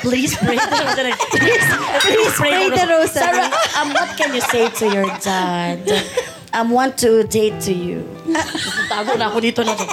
please 0.00 0.32
pray 0.40 0.56
the 0.56 0.76
rosary. 0.80 1.12
Please, 1.36 1.66
please 2.00 2.32
pray 2.38 2.70
the 2.72 2.84
rosary. 2.88 3.28
Sarah, 3.28 3.48
um, 3.76 3.92
what 3.92 4.16
can 4.16 4.32
you 4.32 4.40
say 4.40 4.68
to 4.80 4.84
your 4.88 5.04
dad? 5.20 5.84
I 6.54 6.62
want 6.62 6.96
to 7.02 7.26
date 7.26 7.60
to 7.66 7.74
you. 7.74 8.06
Tago 8.92 9.18
na 9.18 9.28
ako 9.28 9.42
dito 9.42 9.60
na 9.66 9.74
to. 9.74 9.84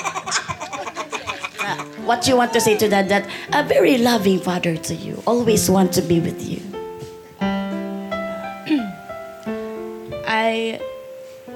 What 2.05 2.27
you 2.27 2.35
want 2.35 2.51
to 2.53 2.61
say 2.61 2.75
to 2.77 2.89
dad 2.89 3.09
that 3.09 3.29
a 3.53 3.63
very 3.63 3.97
loving 3.97 4.39
father 4.39 4.75
to 4.75 4.95
you. 4.95 5.21
Always 5.25 5.69
want 5.69 5.93
to 5.93 6.01
be 6.01 6.19
with 6.19 6.41
you. 6.41 6.59
I 10.27 10.81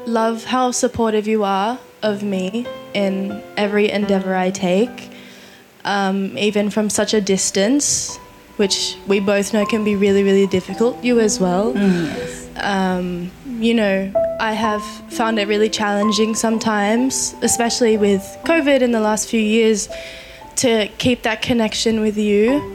love 0.06 0.44
how 0.44 0.72
supportive 0.72 1.28
you 1.28 1.44
are 1.44 1.80
of 2.04 2.22
me 2.22 2.68
in 2.94 3.42
every 3.58 3.90
endeavor 3.90 4.36
I 4.36 4.52
take, 4.52 5.12
um, 5.84 6.38
even 6.38 6.70
from 6.70 6.90
such 6.90 7.14
a 7.14 7.22
distance, 7.22 8.18
which 8.58 8.98
we 9.08 9.20
both 9.20 9.52
know 9.54 9.66
can 9.66 9.84
be 9.84 9.96
really, 9.96 10.24
really 10.24 10.48
difficult. 10.48 11.04
You 11.04 11.20
as 11.20 11.40
well. 11.40 11.76
Um, 12.58 13.32
you 13.60 13.74
know, 13.74 14.12
I 14.40 14.54
have 14.54 14.84
found 15.12 15.40
it 15.40 15.48
really 15.48 15.70
challenging 15.70 16.36
sometimes, 16.36 17.36
especially 17.42 17.98
with 17.98 18.22
COVID 18.44 18.82
in 18.82 18.92
the 18.92 19.00
last 19.00 19.28
few 19.28 19.40
years, 19.42 19.90
to 20.58 20.88
keep 20.98 21.24
that 21.24 21.42
connection 21.42 22.02
with 22.02 22.18
you. 22.18 22.74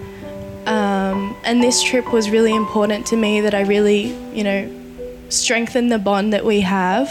Um, 0.66 1.36
and 1.44 1.62
this 1.62 1.82
trip 1.82 2.12
was 2.12 2.30
really 2.30 2.54
important 2.54 3.06
to 3.06 3.16
me 3.16 3.40
that 3.40 3.54
I 3.54 3.62
really, 3.62 4.14
you 4.34 4.44
know, 4.44 4.70
strengthen 5.28 5.88
the 5.88 5.98
bond 5.98 6.32
that 6.32 6.44
we 6.44 6.60
have. 6.60 7.08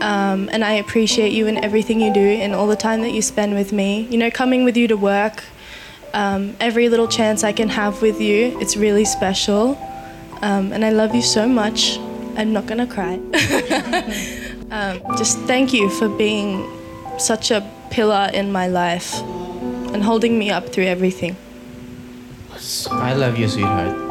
Um, 0.00 0.48
and 0.52 0.64
I 0.64 0.72
appreciate 0.72 1.32
you 1.32 1.46
and 1.48 1.58
everything 1.58 2.00
you 2.00 2.12
do 2.12 2.20
and 2.20 2.54
all 2.54 2.66
the 2.66 2.76
time 2.76 3.02
that 3.02 3.10
you 3.10 3.20
spend 3.20 3.54
with 3.54 3.72
me. 3.72 4.02
You 4.10 4.18
know, 4.18 4.30
coming 4.30 4.64
with 4.64 4.76
you 4.76 4.88
to 4.88 4.96
work, 4.96 5.44
um, 6.14 6.56
every 6.60 6.88
little 6.88 7.08
chance 7.08 7.44
I 7.44 7.52
can 7.52 7.68
have 7.68 8.00
with 8.00 8.20
you, 8.20 8.58
it's 8.60 8.76
really 8.76 9.04
special. 9.04 9.76
Um, 10.40 10.72
and 10.72 10.84
I 10.84 10.90
love 10.90 11.14
you 11.14 11.22
so 11.22 11.48
much. 11.48 11.98
I'm 12.36 12.52
not 12.52 12.66
gonna 12.66 12.86
cry. 12.86 13.14
um, 14.70 15.02
just 15.18 15.38
thank 15.40 15.72
you 15.72 15.90
for 15.90 16.08
being 16.08 16.64
such 17.18 17.50
a 17.50 17.68
pillar 17.90 18.30
in 18.32 18.52
my 18.52 18.68
life 18.68 19.20
and 19.92 20.02
holding 20.02 20.38
me 20.38 20.50
up 20.50 20.68
through 20.68 20.84
everything. 20.84 21.36
I 22.90 23.14
love 23.14 23.38
you, 23.38 23.48
sweetheart. 23.48 24.07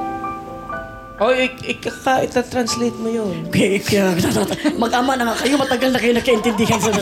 Oh, 1.18 1.34
ik 1.34 1.58
ikaka, 1.66 2.22
ita-translate 2.30 2.94
mo 3.02 3.10
yun. 3.10 3.34
Okay, 3.50 3.82
kaya, 3.82 4.14
mag-ama 4.78 5.18
na 5.18 5.34
nga 5.34 5.42
kayo, 5.42 5.58
matagal 5.58 5.90
na 5.90 5.98
kayo 5.98 6.14
nagkaintindihan 6.14 6.78
sa 6.78 6.94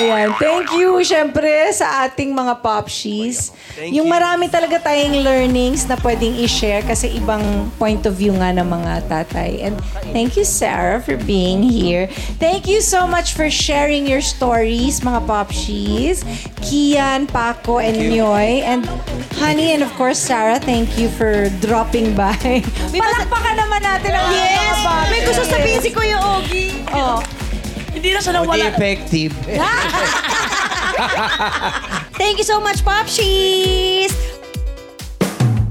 Ayan. 0.00 0.32
Thank 0.40 0.72
you, 0.72 0.96
syempre, 1.04 1.68
sa 1.76 2.08
ating 2.08 2.32
mga 2.32 2.64
popshies. 2.64 3.52
yung 3.84 4.08
marami 4.08 4.48
talaga 4.48 4.80
tayong 4.80 5.20
learnings 5.20 5.84
na 5.84 6.00
pwedeng 6.00 6.32
i-share 6.40 6.80
kasi 6.88 7.12
ibang 7.12 7.68
point 7.76 8.00
of 8.08 8.16
view 8.16 8.32
nga 8.32 8.48
ng 8.48 8.64
mga 8.64 9.04
tatay. 9.12 9.60
And 9.60 9.76
thank 10.16 10.40
you, 10.40 10.48
Sarah, 10.48 11.04
for 11.04 11.20
being 11.20 11.60
here. 11.60 12.08
Thank 12.40 12.64
you 12.64 12.80
so 12.80 13.04
much 13.04 13.36
for 13.36 13.52
sharing 13.52 14.08
your 14.08 14.24
stories, 14.24 15.04
mga 15.04 15.28
popshies. 15.28 16.24
Kian, 16.64 17.28
Paco, 17.28 17.76
and 17.76 18.00
Nyoy. 18.08 18.64
And 18.64 18.88
Honey, 19.42 19.72
and 19.72 19.82
of 19.82 19.90
course, 19.94 20.18
Sarah, 20.18 20.60
thank 20.60 20.98
you 20.98 21.08
for 21.08 21.48
dropping 21.58 22.14
by. 22.14 22.62
Palakpakan 23.02 23.54
naman 23.58 23.80
natin 23.82 24.10
ang 24.14 24.30
Yes! 24.30 24.78
May 25.10 25.20
gusto 25.26 25.42
sabihin 25.44 25.80
si 25.82 25.90
Kuya 25.90 26.18
Ogie. 26.18 26.86
Oh. 26.94 27.18
Hindi 27.90 28.14
na 28.14 28.22
siya 28.22 28.32
Hindi 28.32 28.46
nawala. 28.46 28.70
effective. 28.72 29.32
Thank 32.16 32.38
you 32.38 32.46
so 32.46 32.60
much, 32.60 32.80
Popshies! 32.82 34.14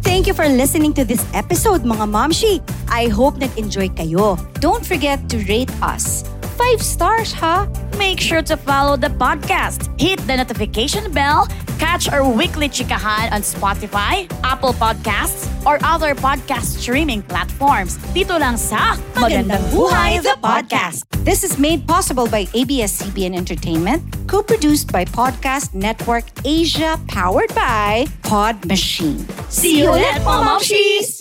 Thank 0.04 0.28
you 0.28 0.36
for 0.36 0.46
listening 0.46 0.94
to 1.00 1.06
this 1.08 1.24
episode, 1.34 1.82
mga 1.82 2.06
Momshi. 2.06 2.60
I 2.91 3.08
hope 3.08 3.39
nag-enjoy 3.39 3.96
kayo. 3.96 4.36
Don't 4.60 4.84
forget 4.86 5.24
to 5.32 5.39
rate 5.48 5.72
us. 5.82 6.28
Five 6.60 6.84
stars, 6.84 7.32
ha? 7.34 7.65
Make 7.98 8.20
sure 8.20 8.44
to 8.46 8.54
follow 8.60 9.00
the 9.00 9.10
podcast. 9.17 9.88
Hit 9.98 10.20
the 10.28 10.36
notification 10.38 11.10
bell. 11.10 11.48
Catch 11.91 12.08
our 12.08 12.23
weekly 12.23 12.69
chikahan 12.71 13.36
on 13.36 13.43
Spotify, 13.43 14.23
Apple 14.47 14.71
Podcasts, 14.71 15.51
or 15.67 15.75
other 15.84 16.15
podcast 16.15 16.80
streaming 16.80 17.19
platforms. 17.19 17.99
Dito 18.15 18.39
lang 18.39 18.56
sa 18.56 18.95
Magandang 19.19 19.60
Buhay 19.75 20.23
the 20.23 20.39
Podcast. 20.39 21.04
This 21.27 21.43
is 21.43 21.60
made 21.60 21.84
possible 21.84 22.32
by 22.32 22.47
ABS-CBN 22.56 23.36
Entertainment, 23.36 24.08
co-produced 24.32 24.88
by 24.88 25.04
Podcast 25.04 25.75
Network 25.75 26.23
Asia, 26.47 26.95
powered 27.12 27.51
by 27.51 28.08
Pod 28.23 28.63
Machine. 28.63 29.27
See 29.51 29.84
you 29.84 29.91
mga 29.91 30.23
Momshies! 30.23 31.20